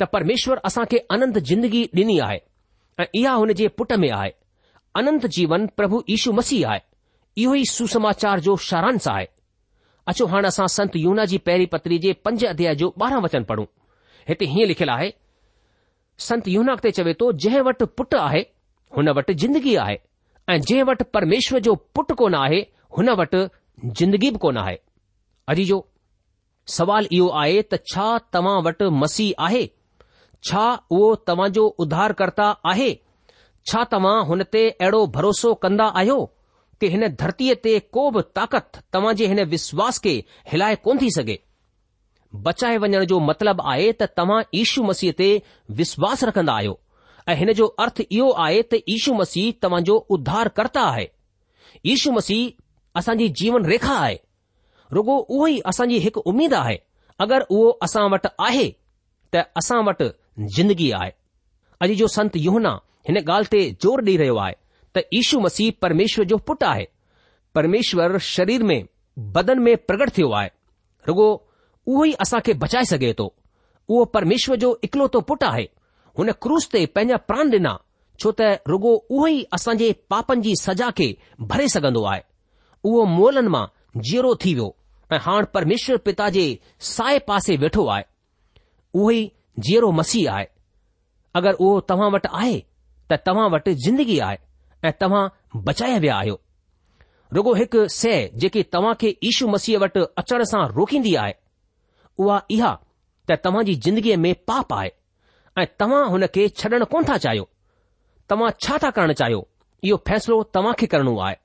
त 0.00 0.04
परमेश्वर 0.12 0.58
असां 0.68 0.84
खे 0.90 0.98
अनंत 1.16 1.38
जिंदगी 1.50 1.84
ॾिनी 1.98 2.18
आहे 2.24 2.38
ऐं 2.98 3.04
इहा 3.20 3.32
हुन 3.42 3.52
जे 3.60 3.66
पुट 3.78 3.92
में 4.02 4.10
आहे 4.16 4.30
अनंत 5.00 5.26
जीवन 5.36 5.66
प्रभु 5.76 6.00
ईशू 6.16 6.32
मसीह 6.38 6.68
आहे 6.70 6.80
इहो 7.42 7.54
ई 7.54 7.62
सुसमाचार 7.70 8.38
जो 8.48 8.56
शारस 8.68 9.08
आहे 9.12 9.26
अचो 10.12 10.26
हाणे 10.32 10.48
असां 10.52 10.66
संत 10.76 10.96
यूना 11.04 11.24
जी 11.30 11.38
पहिरीं 11.48 11.66
पत्री 11.74 11.98
जे 12.06 12.12
पंज 12.26 12.44
अध्याय 12.52 12.74
जो 12.82 12.90
ॿारहं 13.02 13.22
वचन 13.22 13.42
पढ़ूं 13.52 13.64
हिते 14.28 14.44
हीअं 14.52 14.66
लिखियलु 14.72 14.92
आहे 14.92 15.10
संत 16.28 16.48
यूना 16.56 16.74
ते 16.84 16.90
चवे 16.98 17.12
थो 17.20 17.30
जंहिं 17.44 17.60
वटि 17.70 17.84
पुटु 17.96 18.16
आहे 18.28 18.42
हुन 18.96 19.08
वटि 19.18 19.34
जिंदगी 19.42 19.74
आहे 19.86 19.96
ऐं 20.52 20.58
जंहिं 20.68 20.84
वटि 20.90 21.04
परमेश्वर 21.14 21.60
जो 21.68 21.74
पुटु 21.96 22.14
कोन 22.22 22.34
आहे 22.44 22.60
हुन 22.96 23.08
वटि 23.20 23.42
जिंदगी 24.00 24.30
बि 24.30 24.38
कोन 24.44 24.56
आहे 24.64 24.76
अजीजो 25.52 25.78
सवाल 26.74 27.06
इहो 27.16 27.26
आहे 27.40 27.58
त 27.72 27.78
छा 27.92 28.06
तव्हां 28.36 28.54
वटि 28.66 28.86
मसीह 29.00 29.42
आहे 29.46 29.64
छा 29.66 30.64
उहो 30.64 31.14
तव्हां 31.14 31.18
तव्हांजो 31.28 31.66
उधारकर्ता 31.84 32.46
आहे 32.70 32.88
छा 33.72 33.82
तव्हां 33.92 34.14
हुन 34.30 34.42
ते 34.56 34.62
अहिड़ो 34.70 35.02
भरोसो 35.18 35.52
कंदा 35.66 35.84
आहियो 36.00 36.16
कि 36.80 36.88
हिन 36.94 37.06
धरतीअ 37.20 37.54
ते 37.66 37.74
को 37.98 38.06
बि 38.16 38.22
ताक़त 38.38 38.80
तव्हां 38.96 39.14
जे 39.20 39.26
हिन 39.34 39.42
विश्वास 39.54 39.98
खे 40.06 40.12
हिलाए 40.54 40.76
कोन 40.88 40.98
थी 41.04 41.10
सघे 41.18 41.38
बचाए 42.48 42.76
वञण 42.86 42.98
जो 43.14 43.18
मतिलब 43.28 43.62
आहे 43.74 43.86
त 43.92 44.10
तव्हां 44.20 44.40
ईशू 44.62 44.82
मसीह 44.90 45.12
ते 45.22 45.30
विश्वास 45.82 46.24
रखंदा 46.30 46.56
आहियो 46.62 46.76
ऐं 47.28 47.34
हिन 47.44 47.52
जो 47.62 47.66
अर्थ 47.86 48.02
इहो 48.10 48.28
आहे 48.46 48.62
त 48.72 48.82
ईशू 48.96 49.14
मसीह 49.22 49.52
तव्हांजो 49.66 50.00
उधार 50.18 50.48
कर्ता 50.58 50.82
आहे 50.96 51.06
ईशू 51.94 52.10
मसीह 52.12 52.98
असांजी 53.02 53.28
जीवन 53.42 53.64
रेखा 53.74 53.94
आहे 54.02 54.18
रुगो 54.94 55.16
उहो 55.28 55.46
ई 55.46 55.58
असांजी 55.66 55.98
हिकु 56.04 56.20
उमेदु 56.30 56.56
आहे 56.56 56.76
अगरि 57.24 57.44
उहो 57.50 57.68
असां 57.86 58.04
वटि 58.12 58.28
आहे 58.46 58.66
त 59.34 59.42
असां 59.60 59.78
वटि 59.88 60.08
जिंदगी 60.56 60.90
आहे 61.00 61.10
अॼु 61.82 61.94
जो 62.00 62.06
संत 62.16 62.36
युहना 62.46 62.72
हिन 63.08 63.16
ॻाल्हि 63.24 63.48
ते 63.52 63.60
ज़ोर 63.82 64.00
ॾेई 64.06 64.16
रहियो 64.22 64.36
आहे 64.44 64.54
त 64.94 65.06
यशू 65.16 65.40
मसीह 65.40 65.70
परमेश्वर 65.82 66.24
जो 66.32 66.36
पुटु 66.46 66.66
आहे 66.66 66.84
परमेश्वर 67.54 68.16
शरीर 68.34 68.62
में 68.70 68.80
बदन 69.34 69.58
में 69.66 69.76
प्रगट 69.88 70.10
थियो 70.16 70.30
आहे 70.38 70.50
रुगो 71.08 71.28
उहो 71.92 72.04
ई 72.04 72.12
असां 72.24 72.40
खे 72.46 72.52
बचाए 72.62 72.84
सघे 72.92 73.12
थो 73.18 73.26
उहो 73.88 74.04
परमेश्वर 74.16 74.56
जो 74.64 74.70
इकलोतो 74.84 75.20
पुटु 75.30 75.46
आहे 75.48 75.66
हुन 76.18 76.32
क्रूस 76.42 76.68
ते 76.72 76.84
पंहिंजा 76.94 77.16
प्राण 77.30 77.50
ॾिना 77.56 77.74
छो 78.22 78.30
त 78.40 78.48
रुगो 78.72 78.92
उहो 78.98 79.26
ई 79.36 79.42
असां 79.58 79.76
पापनि 80.12 80.42
जी 80.48 80.54
सज़ा 80.66 80.90
खे 81.00 81.08
भरे 81.52 81.66
आहे 81.84 82.22
उहो 82.88 83.30
मां 83.56 83.64
जीरो 84.04 84.34
थी 84.44 84.52
वियो 84.54 84.74
ऐं 85.12 85.18
हाणे 85.26 85.46
परमेश्वर 85.54 85.96
पिता 86.06 86.28
जे 86.36 86.44
साए 86.94 87.18
पासे 87.28 87.56
वेठो 87.64 87.84
आहे 87.94 88.04
उहो 88.98 89.10
ई 89.10 89.20
जीअरो 89.66 89.90
मसीह 90.00 90.30
आहे 90.32 90.46
अगरि 91.40 91.54
उहो 91.66 91.78
तव्हां 91.90 92.10
वटि 92.14 92.28
आहे 92.40 92.58
त 93.10 93.18
तव्हां 93.26 93.48
वटि 93.54 93.74
ज़िंदगी 93.84 94.18
आहे 94.26 94.36
ऐं 94.88 94.92
तव्हां 95.00 95.24
बचाए 95.68 95.98
विया 96.04 96.16
आहियो 96.22 96.36
रुगो 97.36 97.54
हिकु 97.60 97.84
सै 97.98 98.14
जेकी 98.42 98.62
तव्हां 98.76 98.94
खे 99.02 99.14
ईशू 99.30 99.48
मसीह 99.54 99.78
वटि 99.84 100.04
अचण 100.22 100.42
सां 100.52 100.64
रोकींदी 100.76 101.14
आहे 101.22 101.34
उहा 102.24 102.40
इहा 102.58 102.74
त 103.30 103.40
तव्हां 103.44 103.64
जी 103.70 103.74
जिंदगीअ 103.86 104.16
में 104.24 104.32
पाप 104.52 104.72
आहे 104.80 104.90
ऐं 105.58 105.66
तव्हां 105.84 106.04
हुन 106.16 106.26
खे 106.36 106.48
छॾणु 106.60 106.84
कोन 106.96 107.04
था 107.12 107.16
चाहियो 107.26 107.48
तव्हां 108.30 108.50
छा 108.64 108.78
था 108.86 108.90
करणु 109.00 109.12
चाहियो 109.22 109.44
इहो 109.90 109.96
फ़ैसिलो 110.10 110.42
तव्हां 110.58 110.72
खे 110.82 110.86
करणो 110.94 111.16
आहे 111.28 111.36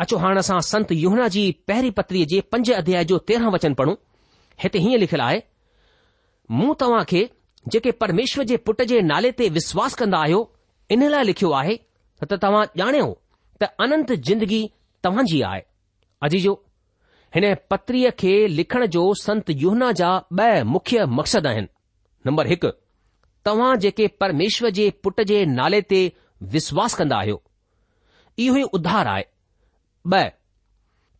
अचो 0.00 0.16
हाणे 0.16 0.38
असां 0.40 0.58
संत 0.66 0.92
योहना 0.92 1.26
जी 1.32 1.42
पहिरीं 1.68 1.90
पत्रीअ 1.96 2.26
जे 2.28 2.38
पंज 2.52 2.70
अध्याय 2.72 3.02
जो 3.08 3.16
तेरहं 3.28 3.50
वचन 3.52 3.72
पढ़ूं 3.80 3.94
हिते 4.62 4.78
हीअं 4.84 4.98
लिखियलु 4.98 5.22
आहे 5.22 5.40
मूं 6.58 6.74
तव्हां 6.80 7.02
खे 7.08 7.20
जेके 7.72 7.90
परमेश्वर 8.02 8.44
जे 8.52 8.56
पुट 8.68 8.80
जे 8.92 9.00
नाले 9.10 9.30
ते 9.40 9.48
विश्वास 9.56 9.94
कंदा 10.02 10.18
आहियो 10.26 10.38
इन 10.94 11.02
लाइ 11.14 11.24
लिखियो 11.30 11.50
आहे 11.60 11.76
त 12.30 12.38
तव्हां 12.44 12.62
ॼाणियो 12.82 13.10
त 13.62 13.68
अनंत 13.86 14.12
जिंदगी 14.28 14.60
तव्हांजी 15.04 15.40
आहे 15.50 15.60
अजी 16.28 16.38
जो 16.46 16.52
हिन 17.36 17.44
पत्रीअ 17.70 18.10
खे 18.18 18.32
लिखण 18.56 18.86
जो 18.96 19.02
संत 19.24 19.50
योहना 19.64 19.90
जा 20.00 20.10
ब 20.38 20.46
मुख्य 20.76 21.04
मक़सद 21.18 21.46
आहिनि 21.50 21.66
नम्बर 22.30 22.46
हिकु 22.54 22.70
तव्हां 23.48 23.70
जेके 23.84 24.06
परमेश्वर 24.24 24.70
जे 24.80 24.88
पुट 25.04 25.20
जे 25.32 25.44
नाले 25.60 25.80
ते 25.92 26.00
विश्वास 26.56 26.94
कंदा 27.02 27.18
आहियो 27.24 27.36
इहो 28.46 28.56
ई 28.62 28.62
उधार 28.80 29.12
आहे 29.16 29.29
ब॒ 30.08 30.28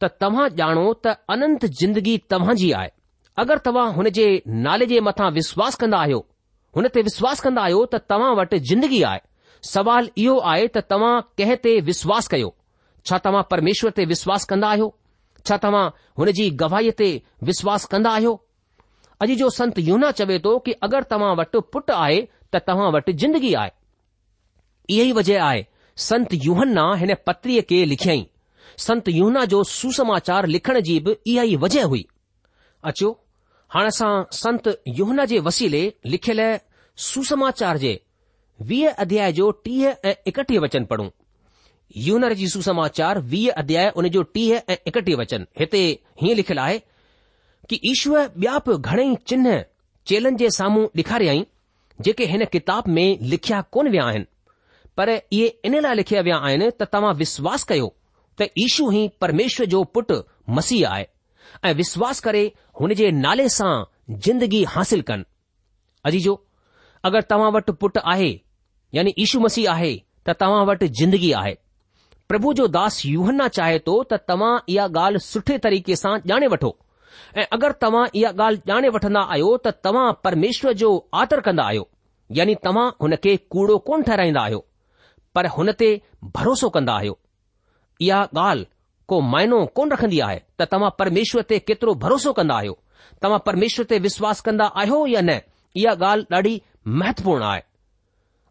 त 0.00 0.04
तव्हां 0.20 0.48
ॼाणो 0.58 0.92
त 1.06 1.14
अनंत 1.32 1.64
जिंदगी 1.80 2.16
जी 2.60 2.70
आहे 2.76 2.88
अगरि 3.42 3.58
तव्हां 3.66 3.90
हुन 3.94 4.08
जे 4.18 4.24
नाले 4.66 4.86
जे 4.92 5.00
मथां 5.08 5.30
विश्वासु 5.32 5.78
कंदा 5.82 5.98
आहियो 6.04 6.18
हुन 6.76 6.86
ते 6.94 7.00
विश्वास 7.08 7.40
कंदा 7.46 7.62
आहियो 7.62 7.84
त 7.94 8.00
तव्हां 8.12 8.30
वटि 8.38 8.58
जिंदगी 8.70 9.02
आहे 9.10 9.20
सुवाल 9.72 10.08
इहो 10.24 10.36
आहे 10.52 10.66
त 10.68 10.82
तव्हां 10.94 11.12
कंहिं 11.40 11.56
ते 11.66 11.74
विश्वासु 11.90 12.28
कयो 12.34 12.48
छा 13.10 13.18
तव्हां 13.26 13.42
परमेश्वर 13.50 13.90
ते 14.00 14.04
विश्वासु 14.14 14.46
कंदा 14.54 14.68
आहियो 14.76 14.88
छा 15.50 15.56
तव्हां 15.66 15.84
हुन 16.22 16.30
जी 16.40 16.48
गवाहीअ 16.64 16.92
ते 17.02 17.10
विश्वासु 17.50 17.88
कंदा 17.96 18.10
आहियो 18.20 18.32
अॼु 19.26 19.34
जो 19.42 19.50
संत 19.58 19.78
युना 19.90 20.10
चवे 20.22 20.38
थो 20.48 20.56
की 20.68 20.72
अगरि 20.88 21.08
तव्हां 21.12 21.34
वटि 21.42 21.60
पुटु 21.76 21.92
आहे 22.06 22.18
त 22.52 22.64
तव्हां 22.70 22.90
वटि 22.98 23.12
जिंदगी 23.24 23.52
आहे 23.64 23.72
इहो 23.72 25.04
ई 25.04 25.12
वजह 25.20 25.44
आहे 25.50 25.64
संत 26.08 26.34
यूहन्ना 26.48 26.88
हिन 27.04 27.14
पत्रीअ 27.30 27.62
खे 27.72 27.84
लिखियई 27.94 28.24
संत 28.80 29.08
यूहना 29.08 29.44
जो 29.52 29.62
सुसमाचार 29.68 30.46
लिखण 30.46 30.78
जी 30.88 30.94
बि 31.06 31.14
इहा 31.32 31.42
ई 31.44 31.56
वजह 31.64 31.84
हुई 31.88 32.04
अचो 32.90 33.08
हाणे 33.74 33.88
असां 33.94 34.12
संत 34.36 34.68
यूहना 35.00 35.24
जे 35.32 35.38
वसीले 35.48 35.82
लिखियल 36.12 36.40
सुसमाचार 37.08 37.78
जे 37.82 37.92
वीह 38.70 38.90
अध्याय 39.04 39.32
जो 39.40 39.50
टीह 39.66 39.88
ऐं 39.88 40.14
एकटीह 40.32 40.60
वचन 40.66 40.84
पढ़ूं 40.92 41.08
यूनर 42.06 42.32
जी 42.40 42.48
सुसमाचार 42.54 43.18
वीह 43.34 43.52
अध्याय 43.64 43.90
उन 44.02 44.08
जो 44.16 44.22
टीह 44.38 44.56
ऐं 44.56 44.76
एकटीह 44.92 45.16
वचन 45.20 45.44
हिते 45.60 45.82
हीअं 46.22 46.34
लिखियलु 46.36 46.60
आहे 46.64 46.78
कि 47.70 47.80
ईश्वर 47.92 48.26
ॿिया 48.40 48.58
बि 48.68 48.76
घणेई 48.78 49.14
चिन्ह 49.32 49.58
चेलनि 50.12 50.36
जे 50.44 50.50
साम्हूं 50.60 50.86
लिखारियाई 51.02 51.44
जेके 52.06 52.24
हिन 52.32 52.44
किताब 52.52 52.88
में 52.98 53.06
लिखिया 53.34 53.60
कोन 53.78 53.88
विया 53.96 54.04
आहिनि 54.08 54.24
पर 54.96 55.10
इहे 55.18 55.46
इन 55.68 55.80
लाइ 55.88 55.94
लिखिया 56.02 56.20
विया 56.30 56.36
आहिनि 56.50 56.70
त 56.82 56.88
तव्हां 56.94 57.14
विश्वास 57.24 57.64
कयो 57.72 57.90
त 58.42 58.46
ईशू 58.64 58.84
ई 58.98 59.08
परमेश्वर 59.20 59.66
जो 59.72 59.82
पुटु 59.94 60.14
मसीह 60.56 60.88
आहे 60.90 61.06
ऐं 61.68 61.72
विश्वास 61.80 62.20
करे 62.26 62.44
हुन 62.80 62.94
जे 63.00 63.10
नाले 63.24 63.48
सां 63.56 63.72
जिंदगी 64.26 64.62
हासिल 64.74 65.02
कनि 65.10 65.24
अजीजो 66.10 66.34
अगरि 67.10 67.26
तव्हां 67.32 67.50
वटि 67.56 67.72
पुटु 67.82 68.00
आहे 68.12 68.30
यानी 68.98 69.12
ईशू 69.26 69.40
मसीह 69.46 69.70
आहे 69.72 69.92
त 70.26 70.36
तव्हां 70.42 70.62
वटि 70.72 70.88
जिंदगी 71.00 71.32
आहे 71.42 71.54
प्रभु 72.30 72.52
जो 72.60 72.66
दास 72.78 73.02
यूहन 73.06 73.46
चाहे 73.60 73.78
थो 73.88 73.98
त 74.12 74.20
तव्हां 74.32 74.52
इहा 74.74 74.86
ॻाल्हि 75.04 75.22
सुठे 75.26 75.58
तरीक़े 75.68 75.96
सां 76.04 76.14
ॼाणे 76.34 76.48
वठो 76.54 76.72
ऐं 77.40 77.46
अगरि 77.58 77.78
तव्हां 77.84 78.04
ईहा 78.20 78.30
ॻाल्हि 78.42 78.62
ॼाणे 78.72 78.88
वठन्दा 78.96 79.22
आहियो 79.34 79.56
त 79.66 79.74
तव्हां 79.88 80.06
परमेश्वर 80.28 80.72
जो 80.84 80.90
आदर 81.24 81.40
कन्दा 81.50 81.64
आहियो 81.72 81.86
यानि 82.40 82.54
तव्हां 82.68 82.88
हुन 83.04 83.14
खे 83.24 83.36
कूड़ो 83.54 83.78
कोन 83.90 84.02
ठहिराईंदा 84.10 84.42
आहियो 84.48 84.64
पर 85.36 85.46
हुन 85.58 85.72
ते 85.84 85.90
भरोसो 86.38 86.68
कंदा 86.76 86.94
आहियो 87.02 87.18
इहा 88.00 88.20
ॻाल्हि 88.38 88.66
को 89.08 89.20
मायनो 89.30 89.64
कोन 89.76 89.90
रखंदी 89.92 90.18
आहे 90.26 90.38
त 90.60 90.66
तव्हां 90.72 90.90
परमेश्वर 90.98 91.42
ते 91.52 91.58
केतिरो 91.68 91.94
भरोसो 92.04 92.32
कंदा 92.38 92.54
आहियो 92.62 92.76
तव्हां 93.24 93.38
परमेश्वर 93.48 93.84
ते 93.92 93.98
विश्वास 94.06 94.40
कंदा 94.48 94.66
आहियो 94.82 95.06
या 95.12 95.20
न 95.26 95.36
इहा 95.76 95.94
ॻाल्हि 96.04 96.26
ॾाढी 96.36 96.54
महत्वपूर्ण 97.00 97.42
आहे 97.42 97.62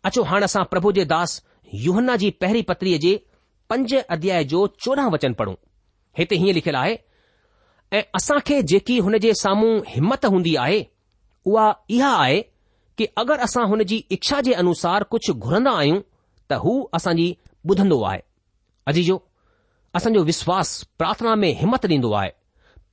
अचो 0.10 0.24
हाणे 0.32 0.46
असां 0.52 0.64
प्रभु 0.74 0.92
जे 1.00 1.06
दास 1.16 1.38
युहन्ना 1.86 2.16
जी 2.26 2.30
पहिरीं 2.44 2.64
पत्रीअ 2.74 3.00
जे 3.06 3.14
पंज 3.70 3.94
अध्याय 4.18 4.44
जो 4.52 4.66
चोॾहं 4.84 5.12
वचन 5.16 5.34
पढ़ूं 5.40 5.56
हिते 6.20 6.36
हीअं 6.44 6.54
लिखियलु 6.60 6.78
आहे 6.82 6.96
ऐं 7.98 8.02
असांखे 8.20 8.62
जेकी 8.72 8.98
हुन 9.06 9.18
जे 9.26 9.34
साम्हूं 9.44 9.74
हिमत 9.94 10.26
हूंदी 10.36 10.56
आहे 10.66 10.82
उहा 11.52 11.68
इहा 11.98 12.12
आहे 12.24 12.42
कि 12.98 13.06
अगरि 13.24 13.44
असां 13.50 13.66
हुन 13.74 13.84
जी 13.92 13.98
इच्छा 14.18 14.42
जे 14.48 14.54
अनुसार 14.64 15.04
कुझु 15.14 15.34
घुरंदा 15.36 15.72
आहियूं 15.84 16.00
त 16.52 16.62
हू 16.66 16.76
असांजी 17.00 17.30
ॿुधंदो 17.70 18.02
आहे 18.12 18.20
अजीजो 18.94 19.18
असांजो 19.96 20.22
विश्वासु 20.24 20.86
प्रार्थना 20.98 21.34
में 21.42 21.52
हिमत 21.60 21.86
ॾींदो 21.90 22.12
आहे 22.14 22.30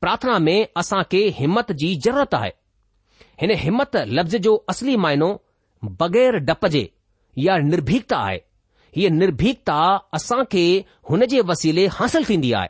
प्रार्थना 0.00 0.38
में 0.46 0.58
असां 0.80 1.02
खे 1.10 1.18
हिमत 1.38 1.72
जी 1.80 1.94
ज़रूरत 2.04 2.34
आहे 2.34 2.50
हिन 3.40 3.50
हिमत 3.64 3.96
लफ़्ज़ 4.18 4.36
जो 4.46 4.54
असली 4.72 4.94
माइनो 5.04 5.28
बग़ैर 6.00 6.36
डपजे 6.50 6.84
या 7.46 7.56
निर्भीकता 7.70 8.16
आहे 8.26 8.38
हीअ 8.96 9.10
निर्भीकता 9.16 9.78
असां 10.18 10.42
खे 10.52 10.64
हुन 11.10 11.24
जे 11.32 11.40
वसीले 11.50 11.86
हासिलु 11.98 12.24
थींदी 12.28 12.52
आहे 12.60 12.68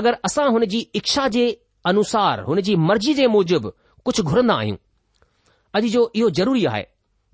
अगरि 0.00 0.16
असां 0.28 0.46
हुन 0.56 0.64
जी 0.74 0.80
इच्छा 1.00 1.26
जे 1.36 1.48
अनुसार 1.92 2.40
हुनजी 2.50 2.74
मर्ज़ी 2.90 3.14
जे 3.20 3.26
मूजिबि 3.34 3.68
कुझु 4.04 4.22
घुरंदा 4.22 4.54
आहियूं 4.54 4.76
अॼु 5.78 5.88
जो 5.96 6.04
इहो 6.20 6.28
ज़रूरी 6.40 6.64
आहे 6.74 6.82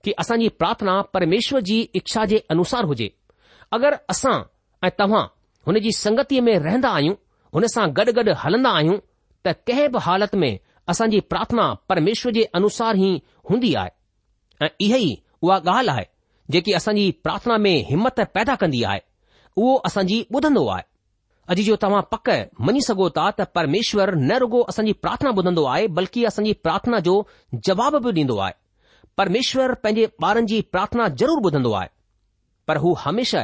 कि 0.04 0.12
असांजी 0.24 0.48
प्रार्थना 0.62 1.00
परमेश्वर 1.16 1.60
जी 1.70 1.78
इच्छा 2.00 2.24
जे 2.32 2.38
अनुसार 2.56 2.84
हुजे 2.92 3.08
अगरि 3.80 3.96
असां 4.16 4.38
ऐं 4.84 4.90
तव्हां 5.00 5.24
हुन 5.66 5.78
जी 5.84 5.90
संगतीअ 5.98 6.42
में 6.46 6.54
रहंदा 6.64 6.88
आहियूं 6.96 7.14
हुन 7.56 7.66
सां 7.74 7.86
गॾु 7.98 8.12
गॾु 8.18 8.32
हलंदा 8.44 8.70
आहियूं 8.78 8.96
त 9.46 9.52
कंहिं 9.68 9.88
बि 9.92 9.98
हालति 10.06 10.36
में 10.42 10.52
असांजी 10.92 11.20
प्रार्थना 11.32 11.66
परमेश्वर 11.88 12.32
जे 12.38 12.42
अनुसार 12.58 12.96
ई 13.06 13.10
हूंदी 13.50 13.72
आहे 13.82 14.66
ऐ 14.66 14.68
इहा 14.86 14.96
ई 15.00 15.10
उहा 15.42 15.56
ॻाल्हि 15.74 15.94
आहे 15.96 16.06
जेकी 16.54 16.72
असांजी 16.80 17.10
प्रार्थना 17.26 17.56
में 17.66 17.74
हिमत 17.90 18.20
पैदा 18.34 18.54
कंदी 18.64 18.82
आहे 18.90 19.00
उहो 19.62 19.74
असांजी 19.88 20.18
ॿुधंदो 20.34 20.66
आहे 20.74 20.84
अॼु 21.52 21.62
जो 21.68 21.76
तव्हां 21.84 22.02
पक 22.12 22.28
मञी 22.68 22.80
सघो 22.88 23.08
था 23.16 23.30
त 23.38 23.46
परमेश्वर 23.60 24.14
न 24.28 24.38
रुगो 24.44 24.60
असांजी 24.74 24.92
प्रार्थना 25.04 25.30
ॿुधंदो 25.40 25.64
आहे 25.74 25.86
बल्कि 25.98 26.24
असांजी 26.32 26.52
प्रार्थना 26.66 26.98
जो 27.08 27.16
जवाब 27.68 27.96
बि 28.06 28.12
ॾींदो 28.22 28.36
आहे 28.46 28.54
परमेश्वर 29.20 29.74
पंहिंजे 29.82 30.08
ॿारनि 30.24 30.46
जी 30.52 30.60
प्रार्थना 30.74 31.08
ज़रूरु 31.22 31.44
ॿुधंदो 31.48 31.72
आहे 31.80 31.88
पर 32.68 32.76
हू 32.84 32.92
हमेशा 33.06 33.42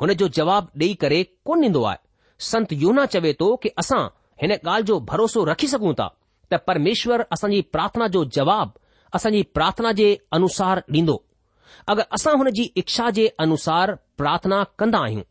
हुन 0.00 0.12
जो 0.20 0.26
जवाबु 0.38 0.68
ॾेई 0.82 0.94
करे 1.02 1.22
कोन 1.46 1.62
ॾींदो 1.64 1.82
आहे 1.84 1.98
संत 2.46 2.72
योहना 2.80 3.04
चवे 3.12 3.32
थो 3.40 3.46
कि 3.62 3.68
असां 3.82 4.00
हिन 4.42 4.52
ॻाल्हि 4.56 4.82
जो 4.90 4.98
भरोसो 5.12 5.44
रखी 5.50 5.66
सघूं 5.72 5.92
था 6.00 6.08
त 6.52 6.58
परमेश्वर 6.70 7.22
असांजी 7.36 7.60
प्रार्थना 7.76 8.06
जो 8.16 8.24
जवाबु 8.38 8.78
असांजी 9.18 9.42
प्रार्थना 9.58 9.92
जे 10.00 10.08
अनुसार 10.38 10.82
ॾींदो 10.98 11.16
अगरि 11.92 12.04
असां 12.18 12.34
हुन 12.42 12.50
जी 12.58 12.64
इच्छा 12.82 13.08
जे 13.18 13.26
अनुसार 13.46 13.94
प्रार्थना 14.18 14.62
कंदा 14.82 14.98
आहियूं 15.06 15.22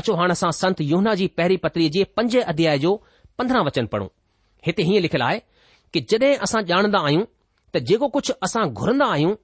अचो 0.00 0.14
हाणे 0.20 0.32
असां 0.32 0.50
संत 0.60 0.80
योहना 0.92 1.14
जी 1.22 1.26
पहिरीं 1.38 1.58
पत्रीअ 1.64 1.90
जे 1.96 2.04
पंज 2.16 2.36
अध्याय 2.50 2.78
जो 2.84 2.94
पंद्रहं 3.38 3.64
वचन 3.70 3.86
पढ़ूं 3.94 4.08
हिते 4.66 4.82
हीअं 4.88 5.02
लिखियलु 5.06 5.24
आहे 5.28 5.38
कि 5.92 6.00
जड॒हिं 6.10 6.34
असां 6.48 6.62
ॼाणंदा 6.72 7.00
आहियूं 7.08 7.24
त 7.74 7.84
जेको 7.92 8.08
कुझु 8.18 8.32
असां 8.48 8.66
घुरंदा 8.82 9.06
आहियूं 9.16 9.34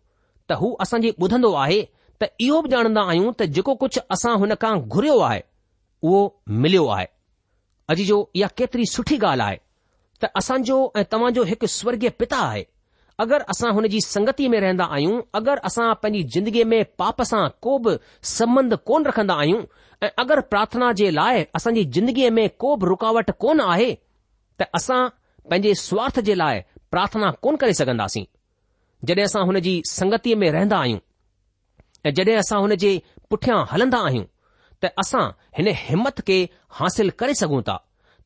त 0.50 0.60
हू 0.62 0.68
असांजी 0.84 1.10
ॿुधंदो 1.24 1.52
आहे 1.64 1.80
त 2.20 2.26
इहो 2.44 2.60
बि 2.62 2.74
ॼाणंदा 2.76 3.02
आहियूं 3.10 3.32
त 3.40 3.46
जेको 3.56 3.74
कुझु 3.82 4.00
असां 4.16 4.34
हुन 4.42 4.54
खां 4.64 4.74
घुरियो 4.96 5.18
आहे 5.28 5.40
उहो 6.08 6.20
मिलियो 6.66 6.86
आहे 6.96 7.06
अॼु 7.92 8.04
जो 8.10 8.18
इहा 8.40 8.48
केतिरी 8.60 8.86
सुठी 8.94 9.16
ॻाल्हि 9.28 9.46
आहे 9.46 9.56
त 10.24 10.30
असांजो 10.40 10.76
ऐं 11.00 11.04
तव्हांजो 11.12 11.42
हिकु 11.52 11.66
स्वर्गीय 11.78 12.10
पिता 12.22 12.38
आहे 12.48 12.62
अगरि 13.22 13.44
असां 13.54 13.70
हुन 13.78 13.86
जी 13.94 14.00
संगति 14.04 14.46
में 14.52 14.58
रहंदा 14.64 14.84
आहियूं 14.96 15.16
अगरि 15.38 15.60
असां 15.70 15.86
पंहिंजी 16.04 16.22
ज़िंदगीअ 16.36 16.66
में 16.72 16.82
पाप 17.02 17.22
सां 17.30 17.42
को 17.66 17.76
बि 17.86 17.96
संबंध 18.36 18.74
कोन 18.90 19.04
रखंदा 19.10 19.34
आहियूं 19.44 19.62
ऐं 20.06 20.10
अगरि 20.22 20.42
प्रार्थना 20.54 20.92
जे 21.00 21.10
लाइ 21.18 21.44
असांजी 21.58 21.84
जिंदगीअ 21.96 22.30
में 22.38 22.48
को 22.64 22.74
बि 22.76 22.86
रुकावट 22.92 23.30
कोन 23.44 23.60
आहे 23.72 23.92
त 24.60 24.68
असां 24.80 25.00
पंहिंजे 25.50 25.74
स्वार्थ 25.86 26.20
जे 26.30 26.34
लाइ 26.44 26.60
प्रार्थना 26.96 27.30
कोन 27.46 27.56
करे 27.64 27.74
सघंदासीं 27.82 28.24
जॾहिं 29.10 29.24
असां 29.24 29.44
हुन 29.52 29.58
जी 29.68 29.74
संगतीअ 29.90 30.36
में 30.44 30.50
रहंदा 30.52 30.78
आहियूं 30.86 30.98
ऐं 32.06 32.10
जॾहिं 32.14 32.36
असां 32.38 32.60
हुन 32.60 32.74
जे 32.82 32.90
पुठियां 33.30 33.58
हलंदा 33.72 33.98
आहियूं 34.06 34.24
त 34.82 34.90
असां 35.02 35.24
हिन 35.56 35.66
हिमत 35.86 36.20
खे 36.28 36.38
हासिल 36.78 37.10
करे 37.20 37.34
सघूं 37.40 37.60
था 37.68 37.76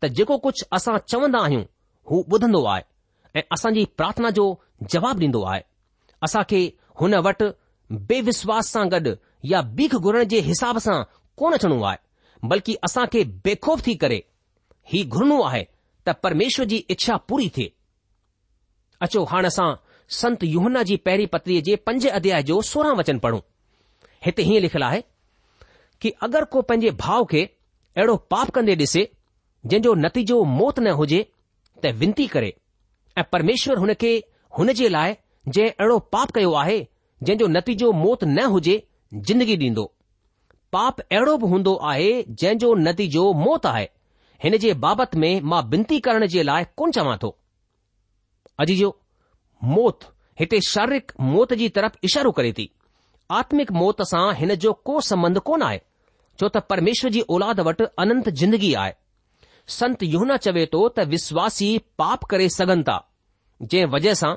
त 0.02 0.08
जेको 0.18 0.36
कुझु 0.46 0.68
असां 0.76 0.96
चवंदा 1.12 1.40
आहियूं 1.48 1.64
हू 2.10 2.16
ॿुधंदो 2.34 2.62
आहे 2.72 2.82
ऐं 3.38 3.42
असांजी 3.56 3.84
प्रार्थना 3.98 4.30
जो 4.38 4.46
जवाबु 4.92 5.20
ॾींदो 5.26 5.40
आहे 5.52 5.60
असां 6.28 6.42
खे 6.50 6.60
हुन 7.00 7.14
वटि 7.26 7.46
बेविश्वास 8.12 8.70
सां 8.72 8.84
गॾु 8.94 9.12
या 9.52 9.60
बीख 9.80 9.94
घुरण 10.04 10.24
जे 10.34 10.40
हिसाब 10.48 10.76
सां 10.86 10.98
कोन 11.40 11.52
अचणो 11.58 11.80
आहे 11.90 12.48
बल्कि 12.52 12.76
असां 12.88 13.04
खे 13.12 13.24
बेखौफ़ 13.44 13.82
थी 13.86 13.94
करे 14.04 14.20
ही 14.92 15.02
घुरणो 15.16 15.40
आहे 15.50 15.64
त 16.06 16.14
परमेश्वर 16.24 16.64
जी 16.72 16.76
इच्छा 16.94 17.16
पूरी 17.28 17.48
थिए 17.56 17.68
अचो 19.06 19.24
हाणे 19.34 19.48
असां 19.54 19.68
संत 20.22 20.44
युहना 20.54 20.82
जी 20.90 20.96
पहिरीं 21.08 21.26
पत्रीअ 21.36 21.60
जे 21.68 21.74
पंज 21.88 22.06
अध्याय 22.20 22.42
जो 22.52 22.60
सोरहं 22.70 22.96
वचन 23.02 23.18
पढ़ूं 23.26 23.40
हिते 24.26 24.42
हीअं 24.42 24.60
लिखियलु 24.60 24.84
आहे 24.86 25.00
कि 26.02 26.10
अगरि 26.26 26.46
को 26.52 26.62
पंहिंजे 26.68 26.90
भाउ 27.02 27.24
खे 27.32 27.42
अहिड़ो 27.98 28.16
पाप 28.34 28.48
कंदे 28.58 28.74
डि॒से 28.82 29.02
जंहिंजो 29.70 29.92
नतीजो 30.04 30.42
मौत 30.58 30.78
न 30.86 30.94
हुजे 31.00 31.20
त 31.84 31.92
विनती 32.00 32.26
करे 32.34 32.50
ऐं 33.18 33.24
परमेश्वर 33.32 33.78
हुन 33.84 33.92
खे 34.02 34.12
हुन 34.58 34.72
जे 34.80 34.88
लाइ 34.96 35.14
जंहिं 35.54 35.70
अहिड़ो 35.80 35.98
पाप 36.16 36.30
कयो 36.38 36.52
आहे 36.62 36.78
जंहिंजो 37.22 37.46
नतीजो 37.58 37.92
मौत 38.02 38.24
न 38.24 38.46
हुजे 38.54 38.76
जिंदगी 39.30 39.56
ॾींदो 39.66 39.84
पाप 40.76 41.00
अहिड़ो 41.06 41.36
बि 41.44 41.50
हूंदो 41.54 41.74
आहे 41.94 42.10
जंहिंजो 42.44 42.74
नतीजो 42.86 43.24
मौत 43.46 43.66
आहे 43.74 43.88
हिन 44.44 44.56
जे 44.64 44.72
बाबति 44.86 45.18
में 45.26 45.32
मां 45.52 45.62
विनती 45.74 46.00
करण 46.08 46.26
जे 46.36 46.42
लाइ 46.52 46.64
कोन्ह 46.80 46.98
चवां 46.98 47.16
थो 47.22 47.36
अजी 48.64 48.76
जो 48.82 48.94
मौत 49.76 50.10
हिते 50.40 50.60
शारीरिक 50.72 51.12
मौत 51.30 51.52
जी 51.62 51.68
तरफ़ 51.78 51.94
इशारो 52.10 52.30
करे 52.38 52.52
थी 52.58 52.66
आत्मिक 53.34 53.70
मौत 53.72 54.02
सां 54.08 54.34
हिन 54.36 54.54
जो 54.64 54.72
को 54.84 55.00
संबंध 55.08 55.38
कोन 55.48 55.62
आहे 55.68 55.80
छो 56.40 56.48
त 56.56 56.60
परमेश्वर 56.72 57.10
जी 57.16 57.20
औलाद 57.36 57.60
वटि 57.68 57.84
अनंत 58.04 58.28
जिंदगी 58.42 58.72
आहे 58.82 58.92
संत 59.76 60.02
युना 60.14 60.36
चवे 60.46 60.64
थो 60.74 60.88
त 60.98 61.06
विश्वासी 61.14 61.68
पाप 62.02 62.24
करे 62.32 62.48
सघनि 62.58 62.82
था 62.88 62.96
जंहिं 63.62 63.86
वजह 63.94 64.14
सां 64.22 64.34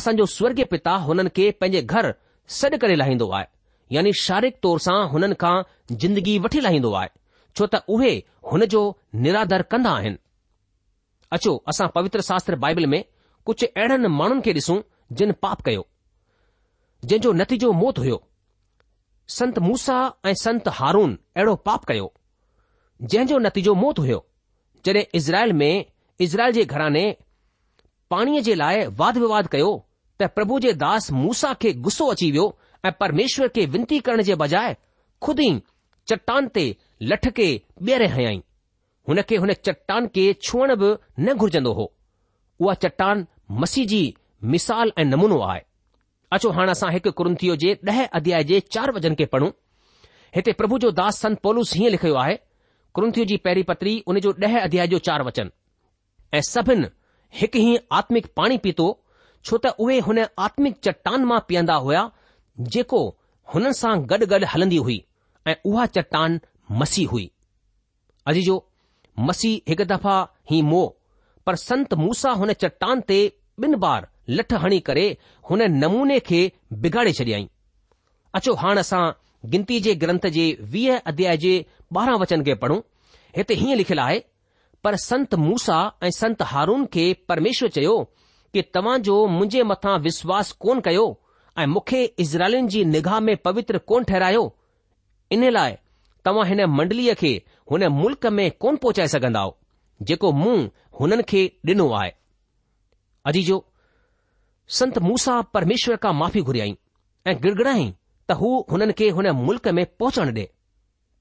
असांजो 0.00 0.26
स्वर्ग 0.36 0.62
पिता 0.70 0.94
हुननि 1.06 1.30
खे 1.38 1.50
पंहिंजे 1.60 1.82
घर 1.98 2.12
सॾु 2.58 2.78
करे 2.82 2.96
लाहिंदो 3.02 3.30
आहे 3.38 3.48
यानी 3.96 4.12
शारीरिक 4.26 4.58
तौर 4.66 4.78
सां 4.88 4.98
हुननि 5.14 5.38
खां 5.44 5.54
जिंदगी 6.04 6.38
वठी 6.48 6.60
लाहिदो 6.68 6.92
आहे 7.02 7.08
छो 7.58 7.66
त 7.76 7.82
उहे 7.96 8.12
हुन 8.52 8.64
जो 8.76 8.82
निरादर 9.28 9.62
कंदा 9.74 9.96
आहिनि 10.00 10.20
अचो 11.38 11.56
असां 11.74 11.88
पवित्र 11.98 12.28
शास्त्र 12.30 12.60
बाइबल 12.66 12.86
में 12.96 13.02
कुझु 13.50 13.66
अहिड़नि 13.72 14.14
माण्हुनि 14.20 14.46
खे 14.48 14.56
ॾिसूं 14.60 14.82
जिन 15.20 15.32
पाप 15.46 15.60
कयो 15.68 15.82
जंहिंजो 17.10 17.32
नतीजो 17.38 17.70
मौत 17.80 17.98
हुयो 18.02 18.16
संत 19.38 19.58
मूसा 19.64 19.96
ऐं 20.28 20.32
संत 20.42 20.68
हारून 20.78 21.12
अहिड़ो 21.36 21.54
पाप 21.68 21.84
कयो 21.90 22.06
जंहिं 23.12 23.26
जो 23.32 23.38
नतीजो 23.46 23.74
मौत 23.82 23.98
हुयो 24.04 24.16
जॾहिं 24.86 25.04
इज़राइल 25.18 25.52
में 25.60 25.84
इज़राइल 26.26 26.52
जे 26.52 26.64
घराने 26.64 27.04
पाणीअ 28.10 28.40
जे 28.48 28.54
लाइ 28.54 28.84
वाद 29.02 29.18
विवाद 29.24 29.48
कयो 29.52 29.68
त 30.20 30.28
प्रभु 30.38 30.58
जे 30.64 30.72
दास 30.80 31.10
मूसा 31.20 31.52
खे 31.64 31.72
गुसो 31.86 32.06
अची 32.16 32.30
वियो 32.36 32.46
ऐं 32.84 32.92
परमेश्वर 33.02 33.48
खे 33.58 33.66
विनती 33.76 33.98
करण 34.10 34.22
जे 34.30 34.34
बजाए 34.42 34.74
खुद 35.28 35.40
ई 35.46 35.48
चट्टान 36.12 36.48
ते 36.58 36.66
लठ 37.14 37.28
खे 37.38 37.48
ॿीहरे 37.88 38.08
हयाई 38.16 38.42
हुन 39.08 39.22
खे 39.28 39.36
हुन 39.46 39.52
चट्टान 39.70 40.06
खे 40.18 40.26
छुअण 40.48 40.74
बि 40.82 40.90
न 41.28 41.34
घुर्जंदो 41.44 41.72
हो 41.80 41.88
उहा 42.60 42.74
चट्टान 42.86 43.26
मसीह 43.64 43.86
जी 43.94 44.02
मिसाल 44.56 44.92
ऐं 44.98 45.04
नमूनो 45.14 45.40
आहे 45.52 45.64
अचो 46.34 46.48
हाणे 46.54 46.72
असां 46.72 46.90
हिकु 46.92 47.10
कुंथीअ 47.18 47.54
जे 47.62 47.72
ॾह 47.88 47.98
अध्याय 48.18 48.42
जे 48.44 48.58
चार 48.74 48.90
वजन 48.96 49.14
खे 49.18 49.24
पढ़ूं 49.34 49.50
हिते 50.36 50.52
प्रभु 50.60 50.78
जो 50.84 50.90
दास 51.00 51.18
संत 51.20 51.36
पोलूस 51.42 51.72
हीअं 51.76 51.90
लिखियो 51.90 52.14
आहे 52.22 52.36
कुरंथीअ 52.94 53.24
जी 53.30 53.36
पहिरीं 53.44 53.64
पत्री 53.70 53.92
उन 54.12 54.18
जो 54.24 54.32
ॾह 54.44 54.58
अध्याय 54.60 54.86
जो 54.94 54.98
चार 55.08 55.22
वचन 55.28 55.50
ऐं 56.34 56.40
सभिनि 56.48 56.86
हिकु 57.40 57.58
ई 57.68 57.76
आत्मिक 58.00 58.26
पाणी 58.36 58.56
पीतो 58.66 58.88
छो 59.48 59.56
त 59.66 59.72
उहे 59.84 59.98
हुन 60.08 60.18
आत्मिक 60.48 60.76
चट्टान 60.88 61.24
मां 61.32 61.38
पीअंदा 61.48 61.74
हुया 61.86 62.02
जेको 62.76 63.00
हुननि 63.54 63.72
सां 63.82 63.94
गॾु 64.12 64.26
गॾु 64.34 64.44
हलंदी 64.54 64.82
हुई 64.88 64.98
ऐं 65.46 65.54
उहा 65.72 65.86
चट्टान 65.98 66.38
मसीह 66.82 67.08
हुई 67.16 67.26
अजी 68.30 68.42
जो 68.50 68.56
मसी 69.30 69.52
हिकु 69.68 69.84
दफ़ा 69.94 70.16
ही 70.52 70.62
मो 70.72 70.82
पर 71.46 71.56
संत 71.68 71.94
मूसा 72.06 72.30
हुन 72.42 72.52
चट्टान 72.64 73.00
ते 73.10 73.18
ॿिन 73.64 73.74
बार 73.82 74.06
लठ 74.28 74.52
हणी 74.62 74.78
करे 74.86 75.06
हुन 75.50 75.62
नमूने 75.82 76.18
खे 76.28 76.40
बिगाड़े 76.82 77.12
छॾियईं 77.18 77.46
अचो 78.38 78.54
हाणे 78.62 78.80
असां 78.80 79.04
गिनती 79.52 79.78
जे 79.86 79.94
ग्रंथ 80.02 80.26
जे 80.36 80.44
वीह 80.72 80.96
अध्याय 81.12 81.36
जे 81.44 81.52
ॿारहं 81.96 82.18
वचन 82.20 82.42
खे 82.46 82.54
पढ़ूं 82.64 82.80
हिते 83.36 83.54
हीअं 83.60 83.76
लिखियलु 83.80 84.02
आहे 84.02 84.18
पर 84.84 84.94
संत 85.08 85.34
मूसा 85.46 85.78
ऐं 86.04 86.10
संत 86.16 86.42
हारून 86.52 86.84
खे 86.92 87.06
परमेश्वर 87.28 87.68
चयो 87.76 87.96
कि 88.54 88.62
तव्हां 88.74 88.98
जो 89.08 89.16
मुंहिंजे 89.38 89.62
मथां 89.70 89.98
विश्वास 90.08 90.52
कोन 90.66 90.80
कयो 90.88 91.06
ऐं 91.60 91.66
मूंखे 91.74 92.02
इज़राइल 92.24 92.66
जी 92.74 92.84
निगाह 92.96 93.18
में 93.28 93.36
पवित्र 93.48 93.78
कोन 93.90 94.04
ठहिरायो 94.10 94.44
इन 95.38 95.48
लाइ 95.58 95.72
तव्हां 96.26 96.46
हिन 96.48 96.64
मंडलीअ 96.76 97.14
खे 97.24 97.32
हुन 97.70 97.86
मुल्क़ 98.02 98.26
में 98.38 98.50
कोन 98.64 98.76
पहुचाए 98.84 99.06
सघन्दा 99.16 99.48
जेको 100.10 100.32
मूं 100.44 100.56
हुननि 101.00 101.22
खे 101.32 101.44
ॾिनो 101.70 101.90
आहे 102.02 102.12
अजीजो 103.28 103.64
संत 104.78 104.98
मूसा 105.06 105.40
परमेश्वर 105.54 105.96
का 106.04 106.12
माफ़ी 106.18 106.40
घुरियाई 106.48 106.76
ऐं 107.30 107.34
गिड़गड़ाईं 107.42 107.90
त 108.28 108.32
हू 108.40 108.48
हुननि 108.70 108.92
खे 108.98 109.08
हुन 109.16 109.26
मुल्क़ 109.46 109.68
में 109.78 109.84
पहुचण 110.00 110.30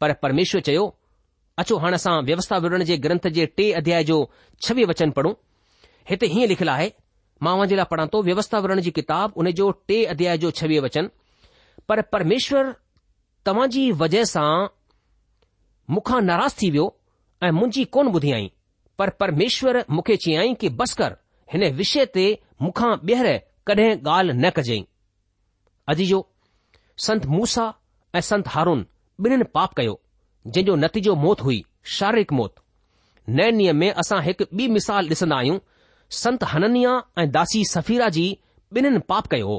ॾे 0.02 0.14
परमेश्वर 0.26 0.62
चयो 0.68 0.84
अचो 1.62 1.78
हाणे 1.84 1.98
सां 2.04 2.14
व्यवस्था 2.26 2.58
वर्न 2.66 2.84
जे 2.90 2.98
ग्रंथ 3.06 3.28
जे 3.38 3.46
टे 3.58 3.72
अध्याय 3.80 4.04
जो 4.10 4.18
छवी्य 4.66 4.86
वचन 4.92 5.12
पढ़ूं 5.18 5.34
हिते 6.10 6.26
हीअं 6.34 6.48
लिखियलु 6.52 6.72
आहे 6.72 6.92
मां 7.48 7.54
उन 7.62 7.68
जे 7.72 7.76
लाइ 7.80 7.86
पढ़ां 7.92 8.08
थो 8.14 8.22
व्यवस्था 8.30 8.60
वरन 8.66 8.80
जी 8.88 8.92
किताबु 9.00 9.40
हुन 9.42 9.52
जो 9.60 9.70
टे 9.88 10.04
अध्याय 10.14 10.38
जो 10.44 10.52
छवी 10.62 10.80
वचन 10.88 11.10
परमेश्वर 12.16 12.74
तव्हां 13.50 13.68
जी 13.78 13.86
वजह 14.04 14.24
सां 14.36 14.48
मुखा 15.98 16.20
नाराज़ 16.30 16.58
थी 16.62 16.72
वियो 16.78 16.88
ऐं 17.44 17.52
मुंझी 17.62 17.86
कोन 17.98 18.14
ॿुधी 18.18 18.32
आई 18.40 18.52
परमेश्वर 19.24 19.84
मूंखे 19.96 20.16
चयाईं 20.28 20.56
कि 20.66 20.70
बस्कर 20.84 21.16
हिन 21.54 21.64
विषय 21.78 22.06
ते 22.16 22.24
मूंखां 22.62 22.92
ॿीहर 23.08 23.28
कॾहिं 23.68 23.90
ॻाल्हि 24.12 24.34
न 24.38 24.50
कजांइ 24.56 24.84
अजीजो 25.94 26.20
संत 27.06 27.26
मूसा 27.36 27.66
ऐं 28.16 28.22
संत 28.32 28.48
हारून 28.56 28.80
ॿिन्हिनि 29.26 29.44
पाप 29.58 29.74
कयो 29.78 30.00
जंहिंजो 30.48 30.76
नतीजो 30.84 31.16
मौत 31.26 31.42
हुई 31.46 31.62
शारीरिक 31.98 32.34
मौत 32.40 32.56
नए 33.38 33.52
नियम 33.60 33.78
में 33.84 33.90
असां 34.04 34.22
हिकु 34.28 34.44
ॿी 34.58 34.68
मिसाल 34.78 35.10
ॾिसंदा 35.10 35.36
आहियूं 35.38 35.58
संत 36.22 36.44
हननिया 36.54 36.92
ऐं 37.22 37.30
दासी 37.38 37.64
सफ़ीरा 37.74 38.10
जी 38.18 38.26
ॿिन्हिनि 38.78 39.00
पाप 39.10 39.28
कयो 39.34 39.48
हो 39.54 39.58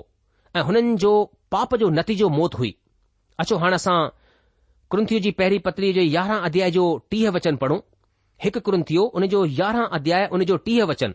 ऐं 0.56 0.62
हुननि 0.70 0.96
जो 1.04 1.12
पाप 1.54 1.74
जो 1.84 1.88
नतीजो 1.98 2.28
मौत 2.38 2.54
हुई 2.58 2.74
अचो 3.44 3.56
हाणे 3.64 3.74
असां 3.82 3.96
क्रंथीअ 4.90 5.20
जी 5.26 5.30
पहिरीं 5.40 5.58
पत्रीअ 5.68 5.94
जे 5.94 6.02
यारहं 6.02 6.40
अध्याय 6.50 6.70
जो 6.78 6.86
टीह 7.10 7.30
वचन 7.38 7.56
पढ़ूं 7.64 7.78
हिकु 8.44 8.72
उन 8.76 9.26
जो 9.36 9.44
यारहं 9.62 9.86
अध्याय 10.00 10.28
उन 10.38 10.44
जो 10.52 10.56
टीह 10.68 10.84
वचन 10.92 11.14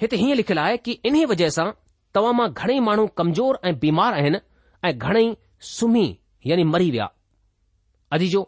हिते 0.00 0.16
हीअं 0.16 0.34
लिखियलु 0.36 0.60
आहे 0.60 0.76
कि 0.86 0.92
इन 1.08 1.24
वजह 1.26 1.48
सां 1.56 1.70
तव्हां 2.14 2.32
मां 2.38 2.48
घणेई 2.52 2.80
माण्हू 2.88 3.06
कमज़ोर 3.18 3.58
ऐं 3.68 3.74
बीमार 3.84 4.12
आहिनि 4.14 4.38
ऐं 4.84 4.92
घणेई 4.98 5.34
सुम्ही 5.72 6.06
यानी 6.46 6.64
मरी 6.72 6.90
विया 6.94 7.08
अजीजो 8.16 8.42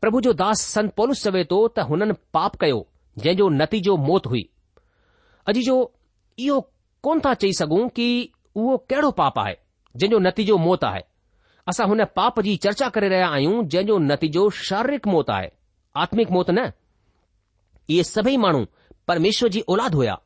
प्रभु 0.00 0.20
जो 0.26 0.32
दास 0.40 0.60
संत 0.74 0.92
पोलुस 1.00 1.22
चवे 1.24 1.44
थो 1.52 1.60
त 1.78 1.86
हुननि 1.90 2.14
पाप 2.36 2.56
कयो 2.64 2.80
जंहिंजो 3.24 3.48
नतीजो 3.60 3.96
मौत 4.08 4.26
हुई 4.34 4.42
अजीजो 5.52 5.76
इहो 6.46 6.60
कोन 7.08 7.20
था 7.26 7.32
चई 7.44 7.52
सघूं 7.62 7.88
कि 7.98 8.06
उहो 8.60 8.76
कहिड़ो 8.92 9.10
पाप 9.24 9.38
आहे 9.46 9.56
जंहिंजो 9.96 10.18
नतीजो 10.28 10.58
मौत 10.66 10.84
आहे 10.92 11.02
असां 11.72 11.86
हुन 11.88 12.04
पाप 12.20 12.40
जी 12.48 12.56
चर्चा 12.68 12.88
करे 12.98 13.08
रहिया 13.14 13.28
आहियूं 13.38 13.64
जंहिंजो 13.74 13.98
नतीजो 14.12 14.48
शारीरिक 14.68 15.08
मौत 15.16 15.30
आहे 15.40 15.50
आत्मिक 16.06 16.30
मौत 16.38 16.50
न 16.58 16.70
इहे 16.70 18.02
सभई 18.14 18.36
माण्हू 18.46 18.64
परमेश्वर 19.08 19.48
जी 19.56 19.60
औलाद 19.74 19.94
हुया 20.00 20.18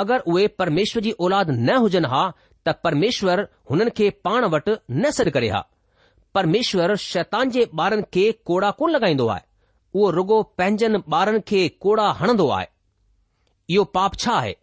अगरि 0.00 0.18
उहे 0.32 0.46
परमेश्वर 0.60 1.02
जी 1.06 1.10
औलाद 1.26 1.50
न 1.68 1.72
हुजनि 1.84 2.08
हा 2.12 2.22
त 2.66 2.72
परमेश्वर 2.84 3.40
हुननि 3.70 3.90
खे 3.98 4.06
पाण 4.26 4.44
वटि 4.54 4.74
न 4.98 5.10
सिर 5.16 5.28
करे 5.36 5.48
हा 5.54 5.60
परमेश्वर 6.36 6.94
शैतान 7.04 7.50
जे 7.56 7.62
ॿारनि 7.80 8.02
खे 8.14 8.22
कोड़ा 8.48 8.70
कोन 8.80 8.90
लगाईंदो 8.94 9.26
आहे 9.34 9.42
उहो 9.98 10.08
रुॻो 10.16 10.38
पंहिंजनि 10.58 10.98
ॿारनि 11.18 11.40
खे 11.50 11.60
कोड़ा 11.84 12.06
हणंदो 12.20 12.46
आहे 12.58 12.66
इहो 13.74 13.84
पाप 13.96 14.16
छा 14.24 14.32
आहे 14.40 14.54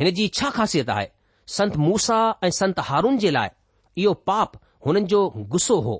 हिन 0.00 0.10
जी 0.18 0.26
छा 0.38 0.50
ख़ासियत 0.56 0.90
आहे 0.96 1.06
संत 1.56 1.76
मूसा 1.84 2.18
ऐं 2.44 2.50
संत 2.60 2.80
हारून 2.88 3.16
जे 3.24 3.30
लाइ 3.36 3.48
इहो 4.02 4.12
पाप 4.30 4.58
हुननि 4.86 5.04
जो 5.14 5.20
गुसो 5.54 5.78
हो 5.88 5.94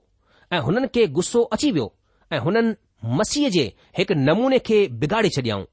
ऐं 0.53 0.61
हुननि 0.69 0.89
खे 0.97 1.07
गुस्सो 1.21 1.43
अची 1.57 1.71
वियो 1.79 1.87
ऐं 2.33 2.39
हुननि 2.49 2.75
मसीह 3.21 3.49
जे 3.59 3.65
हिकु 3.99 4.15
नमूने 4.29 4.59
खे 4.69 4.79
बिगाड़े 5.03 5.31
छडियाऊं 5.39 5.65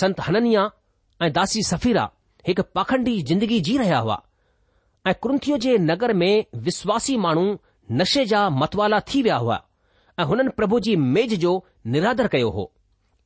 संत 0.00 0.20
हननीआ 0.28 0.62
ऐं 1.24 1.32
दासी 1.38 1.62
सफ़ीरा 1.72 2.04
हिकु 2.46 2.62
पाखंडी 2.76 3.12
जिंदगी 3.28 3.58
जी 3.66 3.76
रहिया 3.78 3.98
हुआ 4.02 4.16
ऐं 5.10 5.14
कुंथियूं 5.24 5.58
जे 5.64 5.76
नगर 5.90 6.12
में 6.20 6.44
विश्वासी 6.66 7.16
माण्हू 7.24 7.44
नशे 8.00 8.24
जा 8.32 8.42
मतवाला 8.60 9.00
थी 9.08 9.22
विया 9.22 9.36
हुआ 9.44 9.56
ऐं 10.20 10.24
हुननि 10.32 10.50
प्रभु 10.58 10.80
जी 10.86 10.94
मेज़ 11.16 11.34
जो 11.44 11.52
निरादर 11.94 12.28
कयो 12.34 12.50
हो 12.58 12.64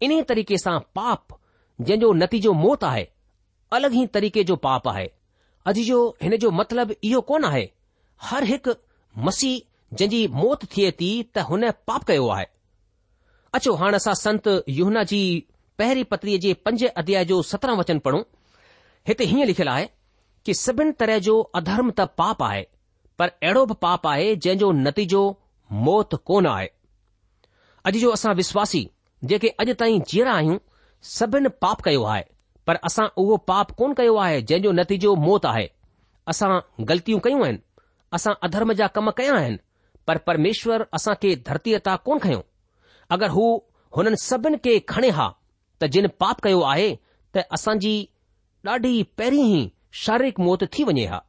इन्हीअ 0.06 0.24
तरीक़े 0.30 0.59
सां 0.64 0.78
पाप 0.98 1.37
जंहिंजो 1.88 2.12
नतीजो 2.22 2.52
मौत 2.62 2.85
आहे 2.92 3.06
अलॻि 3.78 4.02
ई 4.02 4.06
तरीक़े 4.16 4.44
जो 4.52 4.56
पाप 4.68 4.88
आहे 4.94 5.06
अॼु 5.72 5.85
जो 5.90 5.98
हिन 6.22 6.37
जो 6.44 6.50
मतिलबु 6.62 6.94
इहो 7.11 7.20
कोन 7.33 7.44
आहे 7.52 7.64
हर 8.30 8.44
हिकु 8.54 8.74
मसीह 9.28 9.62
जंहिंजी 9.96 10.26
मौत 10.40 10.64
थिए 10.76 10.90
थी 11.02 11.12
त 11.35 11.48
हुन 11.50 11.70
पाप 11.90 12.09
कयो 12.12 12.28
आहे 12.38 12.48
अचो 13.61 13.74
हाणे 13.83 14.02
असां 14.02 14.14
संत 14.24 14.48
युहना 14.80 15.02
जी 15.12 15.22
पहिरीं 15.83 16.04
पत्रीअ 16.14 16.38
जे 16.46 16.54
पंज 16.68 16.85
अध्याय 17.04 17.24
जो 17.35 17.42
सत्रहं 17.52 17.78
वचन 17.83 17.98
पढ़ूं 18.09 18.22
हिते 19.08 19.24
हीअं 19.24 19.46
लिखियलु 19.46 19.70
आहे 19.70 19.86
कि 20.46 20.54
सभिनी 20.54 20.92
तरह 21.00 21.18
जो 21.26 21.40
अधर्म 21.60 21.90
त 21.98 22.08
पाप 22.20 22.42
आहे 22.42 22.66
पर 23.18 23.28
अहिड़ो 23.28 23.64
बि 23.70 23.74
पाप 23.82 24.06
आहे 24.06 24.34
जंहिंजो 24.36 24.70
नतीजो 24.80 25.22
मौत 25.86 26.14
कोन 26.30 26.46
आहे 26.46 26.66
अॼु 27.90 28.00
जो 28.04 28.10
असां 28.16 28.34
विश्वासी 28.40 28.82
जेके 29.32 29.48
अॼु 29.64 29.74
ताईं 29.82 30.00
जीअरा 30.12 30.34
आहियूं 30.40 30.58
सभिनि 31.14 31.48
पाप 31.64 31.80
कयो 31.86 32.02
आहे 32.14 32.22
पर 32.66 32.76
असां 32.90 33.06
उहो 33.22 33.36
पाप 33.50 33.70
कोन 33.80 33.92
कयो 34.00 34.16
आहे 34.26 34.42
जंहिं 34.52 34.72
नतीजो 34.80 35.14
मौत 35.26 35.46
आहे 35.52 35.66
असां 36.32 36.50
ग़लतियूं 36.88 37.18
कयूं 37.26 37.42
आहिनि 37.46 37.58
असां 38.18 38.32
अधर्म 38.48 38.72
जा 38.82 38.86
कम 38.98 39.10
कया 39.20 39.34
आहिनि 39.36 39.56
पर 40.06 40.18
परमेश्वर 40.30 40.84
असांखे 41.00 41.34
धरतीअता 41.46 41.96
कोन 42.08 42.18
खयो 42.22 42.42
अगरि 43.16 43.28
हू 43.36 43.44
हुननि 43.96 44.16
सभिनि 44.26 44.56
खे 44.66 44.78
खणे 44.94 45.10
हा 45.20 45.28
त 45.80 45.84
जिन 45.96 46.06
पाप 46.24 46.40
कयो 46.48 46.60
आहे 46.74 46.88
त 47.36 47.42
असांजी 47.58 47.94
ॾाढी 48.68 49.03
पहिरीं 49.18 49.44
ई 49.57 49.70
शारीरिक 50.05 50.38
मौत 50.46 50.62
थी 50.79 50.85
वञे 50.85 51.05
हा 51.11 51.20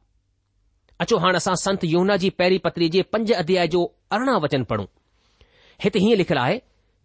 अचो 1.00 1.16
हाणे 1.22 1.36
असां 1.42 1.54
संत 1.62 1.84
यमुना 1.92 2.16
जी 2.24 2.30
पहिरीं 2.40 2.58
पत्री 2.64 2.88
जे 2.96 3.02
पंज 3.14 3.32
अध्याय 3.32 3.68
जो 3.74 3.84
अरिड़हं 4.16 4.40
वचन 4.42 4.62
पढ़ूं 4.72 4.86
हिते 5.84 5.98
हीअं 5.98 6.16
लिखियलु 6.16 6.40
आहे 6.42 6.58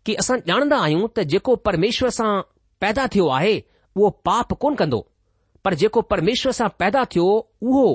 कि 0.06 0.16
असां 0.24 0.38
ॼाणंदा 0.50 0.78
आहियूं 0.88 1.08
त 1.08 1.20
जेको 1.34 1.56
परमेश्वर 1.70 2.10
सां 2.20 2.30
पैदा 2.82 3.06
थियो 3.14 3.28
आहे 3.38 3.56
उहो 3.96 4.10
पाप 4.28 4.54
कोन 4.66 4.76
कंदो 4.82 5.00
पर 5.66 5.74
जेको 5.84 6.02
परमेश्वर 6.14 6.52
सां 6.60 6.68
पैदा 6.80 7.04
थियो 7.16 7.28
उहो 7.68 7.88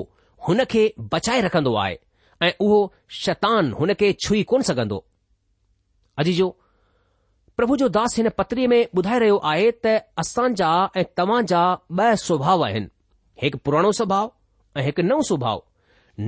हुन 0.47 0.63
खे 0.71 0.83
बचाए 1.13 1.41
रखंदो 1.41 1.75
आहे 1.85 1.95
ऐं 2.47 2.51
उहो 2.59 2.79
शैतान 3.21 3.71
हुन 3.79 3.93
खे 3.99 4.11
छुई 4.25 4.43
कोन 4.53 4.71
सघंदो 4.71 5.03
अॼ 6.19 6.23
जो 6.41 6.47
પ્રભુ 7.57 7.75
જો 7.81 7.87
દાસ 7.93 8.17
ઇને 8.19 8.29
પતરી 8.37 8.67
મે 8.71 8.79
બુધાય 8.95 9.19
રયો 9.23 9.39
આય 9.51 9.71
ત 9.83 9.85
અસાન 10.21 10.55
જા 10.59 10.79
એ 11.01 11.03
તમાજા 11.17 11.67
બે 11.97 12.07
સુભાવ 12.27 12.61
આહે 12.67 12.81
એક 13.47 13.53
પુરાણો 13.63 13.91
સ્વભાવ 13.99 14.27
એ 14.79 14.85
એક 14.89 14.97
નવ 15.07 15.21
સુભાવ 15.31 15.59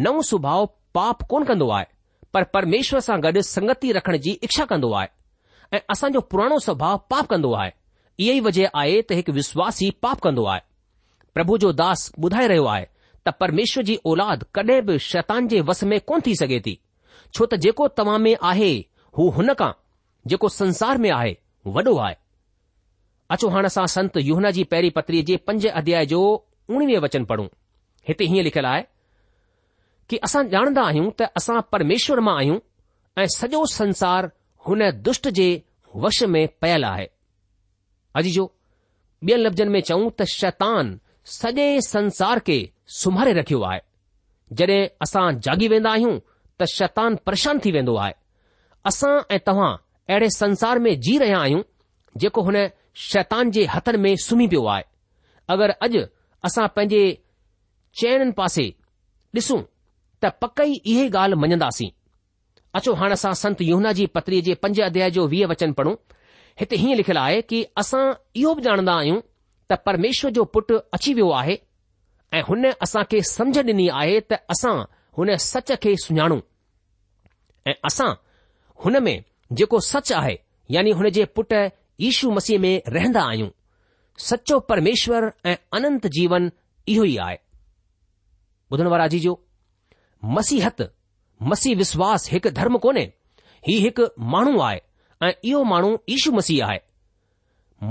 નવ 0.04 0.16
સુભાવ 0.32 0.64
પાપ 0.98 1.20
કોન 1.32 1.46
કંદો 1.50 1.66
આય 1.78 1.88
પર 2.34 2.44
પરમેશ્વર 2.54 3.02
સાંગડ 3.08 3.38
સંગતી 3.54 3.94
રખણ 3.98 4.22
જી 4.26 4.38
ઈચ્છા 4.46 4.70
કંદો 4.72 4.90
આય 5.00 5.10
એ 5.76 5.84
અસા 5.94 6.14
જો 6.16 6.22
પુરાણો 6.32 6.60
સ્વભાવ 6.68 6.98
પાપ 7.12 7.26
કંદો 7.34 7.50
આય 7.62 7.74
ઈયી 8.22 8.44
વજે 8.48 8.66
આયે 8.70 9.02
ત 9.08 9.12
એક 9.22 9.28
વિશ્વાસી 9.40 9.96
પાપ 10.04 10.20
કંદો 10.26 10.44
આય 10.48 10.64
પ્રભુ 11.36 11.56
જો 11.64 11.70
દાસ 11.82 12.02
બુધાય 12.22 12.52
રયો 12.54 12.68
આય 12.74 12.86
ત 13.26 13.36
પરમેશ્વર 13.40 13.84
જી 13.88 14.00
ઓલાદ 14.10 14.40
કડે 14.56 14.78
ભી 14.88 15.02
શેતાન 15.10 15.44
જે 15.52 15.58
વસમે 15.68 15.98
કોન 16.08 16.22
થી 16.26 16.38
સગે 16.42 16.60
થી 16.66 16.78
છો 17.34 17.44
તો 17.50 17.56
જેકો 17.64 17.84
તમામે 17.98 18.32
આહે 18.50 18.72
હો 19.18 19.24
હનકા 19.38 19.74
जेको 20.28 20.50
संसार 20.50 20.98
में 20.98 21.10
आहे 21.12 21.36
वॾो 21.74 21.96
आहे 22.04 22.16
अचो 23.36 23.50
हाणे 23.54 23.66
असां 23.72 23.86
संत 23.96 24.18
युहना 24.30 24.52
जी 24.58 24.64
पहिरीं 24.72 24.92
पत्रीअ 24.96 25.24
जे 25.26 25.36
पंज 25.50 25.66
अध्याय 25.82 26.06
जो 26.14 26.22
उणिवीह 26.70 27.00
वचन 27.06 27.24
पढ़ूं 27.32 27.46
हिते 28.08 28.26
हीअं 28.32 28.44
लिखियलु 28.44 28.68
आहे 28.68 28.82
कि 30.10 30.18
असां 30.28 30.44
ॼाणंदा 30.50 30.82
आहियूं 30.90 31.10
त 31.20 31.28
असां 31.40 31.60
परमेश्वर 31.72 32.20
मां 32.28 32.36
आहियूं 32.38 32.58
ऐं 33.22 33.26
सॼो 33.38 33.66
संसार 33.74 34.28
हुन 34.68 34.90
दुष्ट 35.08 35.28
जे 35.40 35.48
वश 36.04 36.24
में 36.34 36.48
पयल 36.62 36.84
आहे 36.92 37.08
अॼु 38.20 38.32
जो 38.38 38.46
ॿियनि 39.28 39.44
लफ़्ज़नि 39.44 39.70
में 39.78 39.82
चऊं 39.90 40.10
त 40.20 40.24
शैतान 40.34 40.98
सॼे 41.40 41.68
संसार 41.88 42.40
खे 42.48 42.58
सुम्हारे 43.02 43.34
रखियो 43.40 43.62
आहे 43.72 43.80
जॾहिं 44.60 44.82
असां 45.08 45.26
जागी 45.48 45.68
वेंदा 45.74 45.92
आहियूं 45.96 46.14
त 46.62 46.68
शैतान 46.76 47.16
परेशान 47.26 47.60
थी 47.66 47.72
वेंदो 47.80 47.96
आहे 48.06 48.14
असां 48.92 49.14
ऐं 49.36 49.40
तव्हां 49.48 49.74
अहिड़े 50.10 50.30
संसार 50.36 50.80
में 50.80 51.00
जी 51.02 51.18
रहिया 51.18 51.38
आहियूं 51.40 51.62
जेको 52.22 52.42
हुन 52.48 52.56
शैतान 53.04 53.52
जे 53.52 53.66
हथनि 53.74 53.98
में 54.02 54.16
सुम्ही 54.26 54.48
पियो 54.48 54.66
आहे 54.74 54.84
अगरि 55.54 55.74
अॼु 55.86 56.02
असां 56.50 56.68
पंहिंजे 56.76 57.02
चयननि 58.02 58.32
पासे 58.38 58.66
ॾिसूं 59.38 59.62
त 60.24 60.32
पक 60.42 60.62
ई 60.66 60.80
इहे 60.94 61.10
ॻाल्हि 61.10 61.40
मञंदासीं 61.42 61.90
अचो 62.80 62.94
हाणे 63.02 63.14
असां 63.20 63.34
संत 63.42 63.62
जी 64.00 64.06
पत्रीअ 64.18 64.42
जे 64.50 64.54
पंज 64.66 64.82
अध्याय 64.90 65.10
जो 65.18 65.26
वीह 65.34 65.48
वचन 65.54 65.74
पढ़ूं 65.80 65.96
हिते 66.60 66.76
हीअं 66.84 66.96
लिखियलु 67.02 67.20
आहे 67.20 67.42
कि 67.52 67.64
असां 67.84 68.04
इहो 68.42 68.54
बि 68.60 68.68
ॼाणंदा 68.70 68.94
आहियूं 69.02 69.20
त 69.72 69.80
परमेश्वर 69.86 70.32
जो 70.40 70.44
पुटु 70.56 70.78
अची 70.98 71.14
वियो 71.14 71.30
आहे 71.42 71.58
ऐं 72.38 72.42
हुन 72.50 72.66
असां 72.86 73.04
खे 73.12 73.22
समझ 73.36 73.58
ॾिनी 73.58 73.88
आहे 74.02 74.20
त 74.20 74.40
असां 74.56 74.76
हुन 75.18 75.36
सच 75.52 75.72
खे 75.84 75.96
सुञाणूं 76.06 76.40
ऐं 77.70 77.74
असां 77.92 78.12
हुन 78.86 79.04
में 79.10 79.18
जेको 79.54 79.80
सच 79.88 80.12
आहे 80.14 80.38
यानी 80.72 80.92
हुन 81.00 81.10
जे 81.16 81.26
पुट 81.36 81.54
ईशू 82.10 82.32
मसीह 82.32 82.60
में 82.60 82.82
रहंदा 82.88 83.24
आहियूं 83.30 83.50
सचो 84.24 84.60
परमेश्वर 84.70 85.32
ऐं 85.46 85.56
अनंत 85.78 86.08
जीवन 86.18 86.52
इहो 86.88 87.04
ई 87.06 87.16
आहे 87.26 87.38
ॿुधण 88.74 88.88
वारा 88.92 89.08
जी 89.08 89.20
जो 89.20 89.40
मसीहत 90.38 90.90
मसीह 91.52 91.76
विश्वास 91.78 92.30
हिकु 92.32 92.50
धर्म 92.60 92.78
कोन्हे 92.86 93.04
हीउ 93.68 93.80
हिकु 93.82 94.06
माण्हू 94.36 94.60
आहे 94.62 94.82
ऐं 95.24 95.32
इहो 95.44 95.64
माण्हू 95.74 95.98
ईशू 96.16 96.32
मसीह 96.32 96.66
आहे 96.66 96.80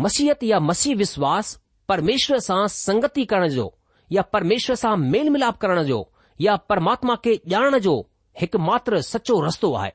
मसीहत 0.05 0.43
या 0.45 0.61
मसीह 0.71 0.95
विश्वास 0.97 1.59
परमेश्वर 1.89 2.39
सां 2.49 2.67
संगति 2.77 3.25
करण 3.33 3.49
जो 3.55 3.73
या 4.13 4.23
परमेश्वर 4.35 4.77
सां 4.77 4.97
मेल 4.97 5.29
मिलाप 5.31 5.57
करण 5.61 5.83
जो 5.89 6.05
या 6.41 6.55
परमात्मा 6.71 7.15
खे 7.25 7.35
ॼाणण 7.51 7.79
जो 7.87 7.97
हिकु 8.41 8.59
मात्र 8.69 9.01
सचो 9.13 9.41
रस्तो 9.47 9.73
आहे 9.83 9.91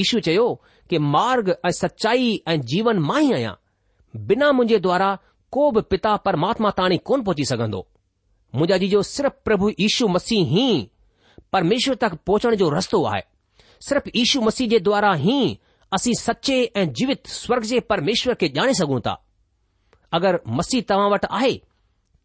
ईशू 0.00 0.20
चयो 0.20 0.46
के 0.90 0.98
मार्ग 1.12 1.54
ऐं 1.66 1.70
सचाई 1.78 2.28
ऐं 2.48 2.60
जीवन 2.72 2.98
मां 3.08 3.20
ई 3.22 3.32
आहियां 3.32 3.54
बिना 4.30 4.50
मुंहिंजे 4.58 4.78
द्वारा 4.86 5.08
को 5.56 5.70
बि 5.76 5.80
पिता 5.92 6.16
परमात्मा 6.28 6.70
ताणी 6.80 6.98
कोन 7.10 7.22
पहुची 7.28 7.44
सघंदो 7.52 7.86
मुंहिंजा 8.54 8.76
जी 8.84 8.88
जो 8.94 9.02
सिर्फ़ु 9.10 9.34
प्रभु 9.48 9.68
यीशू 9.80 10.08
मसीह 10.16 10.54
ई 10.60 10.88
परमेश्वर 11.52 11.94
तक 12.06 12.18
पहुचण 12.30 12.54
जो 12.62 12.70
रस्तो 12.76 13.02
आहे 13.12 13.22
सिर्फ़ु 13.88 14.10
ईशू 14.22 14.40
मसीह 14.48 14.68
जे 14.74 14.78
द्वारा 14.88 15.14
ई 15.34 15.38
असीं 15.98 16.12
सचे 16.20 16.56
ऐं 16.76 16.86
जीवित 17.00 17.26
स्वर्ग 17.36 17.62
जे 17.72 17.80
परमेश्वर 17.92 18.34
खे 18.40 18.48
ॼाणे 18.56 18.74
सघूं 18.80 19.00
था 19.06 19.14
अगरि 20.18 20.38
मसीह 20.58 20.82
तव्हां 20.90 21.10
वटि 21.12 21.28
आहे 21.40 21.52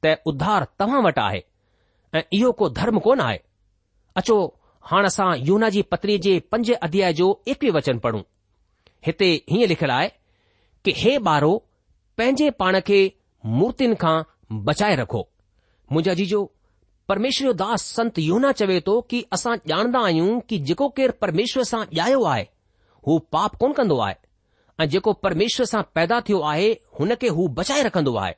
त 0.06 0.16
उधार 0.32 0.66
तव्हां 0.80 1.02
वटि 1.06 1.22
आहे 1.28 1.42
ऐं 2.18 2.22
इहो 2.38 2.52
को 2.62 2.70
धर्म 2.80 3.00
कोन 3.06 3.20
आहे 3.28 3.40
अचो 4.22 4.36
हाणे 4.90 5.08
असां 5.14 5.30
यूना 5.50 5.70
जी 5.78 5.82
पत्रीअ 5.94 6.20
जे 6.28 6.38
पंज 6.52 6.72
अध्याय 6.88 7.14
जो 7.20 7.28
एकवीवचन 7.54 7.98
पढ़ूं 8.06 8.22
हिते 9.06 9.30
हीअं 9.52 9.68
लिखियलु 9.68 9.94
आहे 9.94 10.10
कि 10.86 10.94
हे 10.98 11.18
ॿारो 11.28 11.50
पंहिंजे 12.18 12.50
पाण 12.62 12.80
खे 12.88 13.00
मूर्तियुनि 13.60 13.96
खां 14.04 14.14
बचाए 14.70 14.96
रखो 14.96 15.22
मुंहिंजा 15.92 16.14
जीजो 16.20 16.42
परमेश्वर 17.10 17.48
जो 17.48 17.54
दास 17.64 17.82
संत 17.96 18.20
योना 18.20 18.52
चवे 18.60 18.80
थो 18.88 19.00
कि 19.10 19.24
असां 19.38 19.56
ॼाणदा 19.72 20.00
आहियूं 20.10 20.40
कि 20.50 20.58
जेको 20.70 20.88
केरु 21.00 21.14
परमेश्वर 21.22 21.64
सां 21.72 21.84
ॼायो 22.00 22.24
आहे 22.34 22.46
हू 23.08 23.18
पाप 23.36 23.56
कोन 23.64 23.74
कंदो 23.80 23.98
आहे 24.06 24.16
ऐं 24.80 24.86
जेको 24.94 25.14
परमेश्वर 25.26 25.66
सां 25.72 25.82
पैदा 25.96 26.20
थियो 26.30 26.40
आहे 26.52 26.70
हुन 27.00 27.16
खे 27.22 27.28
हू 27.40 27.48
बचाए 27.60 27.82
रखंदो 27.88 28.16
आहे 28.24 28.34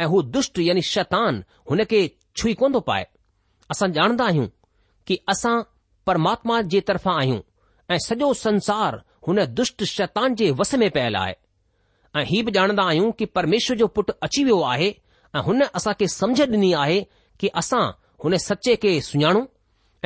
ऐं 0.00 0.06
हू 0.14 0.22
दुष्ट 0.36 0.58
यानी 0.68 0.82
शैतान 0.94 1.42
हुन 1.70 1.84
खे 1.92 2.00
छुई 2.36 2.54
कोन 2.62 2.74
थो 2.74 2.80
पाए 2.90 3.06
असां 3.74 3.88
ॼाणदा 4.00 4.24
आहियूं 4.32 4.46
कि 5.06 5.18
असां 5.34 5.56
परमात्मा 6.06 6.60
जे 6.74 6.80
तरफ़ां 6.88 7.16
आहियूं 7.20 7.40
ऐं 7.94 7.98
सॼो 8.08 8.32
संसार 8.46 9.02
हुन 9.30 9.44
दुष्ट 9.54 9.82
शतान 9.88 10.34
जे 10.34 10.50
वस 10.60 10.74
में 10.80 10.90
पयल 10.90 11.16
आहे 11.16 11.34
ऐं 12.20 12.24
हीअ 12.26 12.42
बि 12.44 12.52
ॼाणदा 12.58 12.82
आहियूं 12.88 13.10
कि 13.18 13.24
परमेश्वर 13.38 13.76
जो 13.76 13.86
पुटु 13.96 14.12
अची 14.26 14.42
वियो 14.44 14.60
आहे 14.68 14.88
ऐं 15.36 15.40
हुन 15.48 15.62
असां 15.62 15.92
खे 15.98 16.06
समझ 16.14 16.40
डि॒नी 16.40 16.72
आहे 16.84 17.00
की 17.40 17.48
असां 17.60 17.82
हुन 18.24 18.36
सचे 18.48 18.74
खे 18.82 19.00
सुञाणूं 19.08 19.44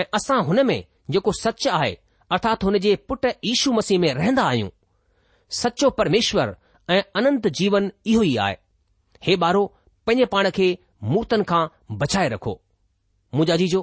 ऐं 0.01 0.05
असां 0.19 0.39
हुन 0.49 0.61
में 0.71 0.83
जेको 1.15 1.33
सच 1.39 1.67
आहे 1.79 1.95
अर्थात 2.37 2.65
हुन 2.65 2.77
जे 2.87 2.95
पुट 3.09 3.27
ईशू 3.53 3.73
मसीह 3.73 3.99
में 4.03 4.13
रहंदा 4.15 4.43
आहियूं 4.49 4.69
सचो 5.61 5.91
परमेश्वर 6.01 6.55
ऐं 6.97 7.01
अनंत 7.21 7.47
जीवन 7.61 7.89
इहो 8.15 8.23
ई 8.33 8.37
आहे 8.45 8.57
ही 9.27 9.37
ॿारो 9.47 9.65
पंहिंजे 10.07 10.25
पाण 10.37 10.51
खे 10.57 10.67
मूतन 11.15 11.43
खां 11.49 11.63
बचाए 12.03 12.29
रखो 12.35 12.53
मोजा 13.39 13.57
जी 13.63 13.69
जो 13.77 13.81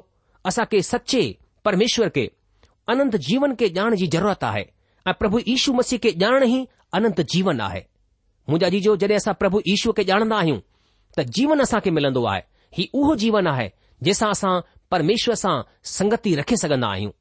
असां 0.52 0.66
खे 0.72 0.82
सचे 0.92 1.24
परमेश्वर 1.66 2.10
खे 2.16 2.28
अनंत 2.96 3.16
जीवन 3.30 3.56
खे 3.60 3.68
ॼाण 3.80 3.96
जी 4.04 4.08
ज़रूरत 4.18 4.44
आहे 4.52 4.64
ऐं 5.08 5.14
प्रभु 5.20 5.40
ईशू 5.52 5.74
मसीह 5.74 6.00
खे 6.04 6.12
ॼाण 6.26 6.44
ई 6.44 6.66
अनंत 6.94 7.22
जीवन 7.34 7.62
आहे 7.68 7.80
मुंहिंजा 8.50 8.70
जीजो 8.76 8.96
जॾहिं 9.02 9.16
असां 9.18 9.34
प्रभु 9.42 9.60
ईशू 9.74 9.92
खे 9.98 10.04
ॼाणंदा 10.10 10.36
आहियूं 10.38 10.60
त 11.18 11.22
जीवन 11.38 11.62
असांखे 11.62 11.90
मिलंदो 11.98 12.24
आहे 12.32 12.42
हीउ 12.78 13.02
उहो 13.02 13.16
जीवन 13.24 13.48
आहे 13.48 13.68
जंहिंसां 14.04 14.30
असां 14.32 14.54
परमेश्वर 14.92 15.36
सां 15.44 15.56
संगती 15.98 16.36
रखे 16.36 16.58
सघंदा 16.64 16.88
आहियूं 16.94 17.12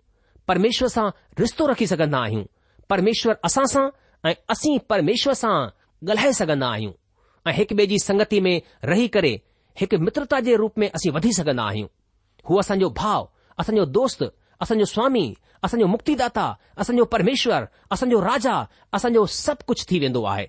परमेश्वर 0.48 0.88
सां 0.96 1.08
रिश्तो 1.38 1.66
रखी 1.70 1.86
सघंदा 1.92 2.18
आहियूं 2.24 2.42
परमेश्वर 2.90 3.34
असां 3.48 3.64
सां 3.74 3.88
ऐं 4.28 4.34
असीं 4.52 4.76
परमेश्वर 4.92 5.32
सां 5.42 5.54
ॻाल्हाए 6.10 6.32
सघंदा 6.40 6.68
आहियूं 6.76 6.92
ऐं 7.46 7.52
हिकु 7.58 7.74
ॿिए 7.80 7.86
जी 7.92 7.98
संगती 8.08 8.40
में 8.46 8.54
रही 8.92 9.06
करे 9.16 9.32
हिकु 9.80 9.98
मित्रता 10.04 10.40
जे 10.48 10.56
रूप 10.64 10.78
में 10.82 10.88
असीं 10.98 11.10
वधी 11.16 11.32
सघंदा 11.40 11.64
आहियूं 11.72 11.88
हू 12.48 12.60
असांजो 12.60 12.88
भाउ 13.02 13.24
असांजो 13.62 13.84
दोस्त 13.98 14.24
असांजो 14.60 14.84
स्वामी 14.84 15.32
असांजो 15.64 15.86
मुक्तीदाता 15.86 16.52
असांजो 16.78 17.04
परमेश्वर 17.12 17.64
असांजो 17.92 18.20
राजा 18.22 18.62
असांजो 18.96 19.24
सभु 19.34 19.62
कुझु 19.68 19.84
थी 19.90 19.98
वेंदो 19.98 20.22
आहे 20.24 20.46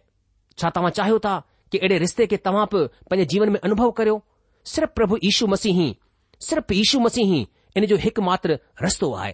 छा 0.62 0.70
तव्हां 0.76 0.92
चाहियो 0.96 1.18
था 1.24 1.40
कि 1.72 1.78
अहिड़े 1.78 1.98
रिश्ते 2.00 2.26
खे 2.32 2.38
तव्हां 2.46 2.66
बि 2.72 2.86
पंहिंजे 3.10 3.26
जीवन 3.34 3.50
में 3.52 3.60
अनुभव 3.64 3.90
करियो 4.00 4.20
सिर्फ़ु 4.74 4.92
प्रभु 4.96 5.18
यीशू 5.24 5.48
मसीही 5.54 5.94
सिर्फ़ु 6.50 6.76
यीशू 6.76 7.00
मसीही 7.06 7.40
इन 7.78 7.86
जो 7.92 7.96
हिकु 8.06 8.22
मात्र 8.32 8.56
रस्तो 8.86 9.12
आहे 9.22 9.34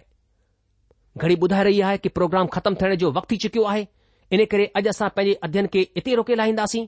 घड़ी 1.22 1.34
ॿुधाए 1.44 1.62
रही 1.64 1.80
आहे 1.84 1.98
कि 2.02 2.08
प्रोग्राम 2.16 2.46
ख़तमु 2.54 2.76
थियण 2.80 2.94
जो 3.02 3.10
वक़्तु 3.12 3.34
ई 3.34 3.38
चुकियो 3.44 3.64
आहे 3.72 3.84
इन 4.36 4.44
करे 4.50 4.64
अॼु 4.78 4.88
असां 4.90 5.08
पंहिंजे 5.16 5.34
अध्यन 5.46 5.66
खे 5.72 5.80
इते 6.00 6.14
रोके 6.20 6.36
लाहींदासीं 6.40 6.84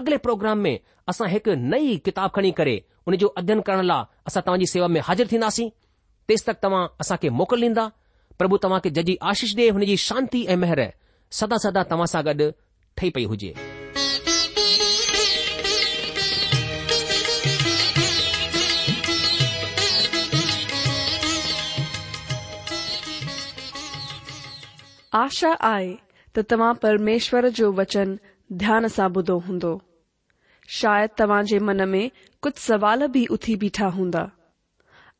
अॻिले 0.00 0.16
प्रोग्राम 0.26 0.58
में 0.66 0.74
असां 1.10 1.28
हिकु 1.34 1.54
नई 1.70 1.96
किताब 2.08 2.30
खणी 2.34 2.50
करे 2.58 2.74
उन 3.08 3.14
जो 3.22 3.28
अध्यन 3.42 3.60
करण 3.68 3.84
लाइ 3.92 4.04
असां 4.30 4.40
तव्हां 4.48 4.70
सेवा 4.72 4.88
में 4.96 5.00
हाज़िर 5.06 5.26
थींदासीं 5.32 5.68
तेसितक 6.32 6.56
तव्हां 6.64 6.84
असांखे 7.00 7.28
मोकिली 7.38 7.66
ॾींदा 7.66 7.86
प्रभु 8.38 8.56
तव्हांखे 8.62 8.90
जॾहिं 8.96 9.14
आशीष 9.30 9.52
ॾे 9.56 9.68
हुनजी 9.70 9.96
शांती 10.00 10.44
ऐं 10.50 10.56
मेहर 10.62 10.80
सदा 11.38 11.56
सदा 11.64 11.82
तव्हां 11.90 12.06
सां 12.12 12.22
गॾु 12.26 12.48
ठही 12.96 13.08
पई 13.14 13.24
हुजे 13.32 13.52
आशा 25.24 25.52
आहे 25.74 25.94
त 26.36 26.40
तव्हां 26.50 26.72
परमेश्वर 26.82 27.48
जो 27.56 27.72
वचन 27.82 28.16
ध्यान 28.64 28.86
सां 28.96 29.08
ॿुधो 29.16 29.38
हूंदो 29.46 29.76
शायदि 30.80 31.18
तव्हां 31.20 31.42
जे 31.52 31.58
मन 31.68 31.88
में 31.90 32.06
कुझु 32.42 32.60
सवाल 32.66 33.06
बि 33.16 33.26
उथी 33.38 33.54
बीठा 33.64 33.86
हूंदा 33.98 34.26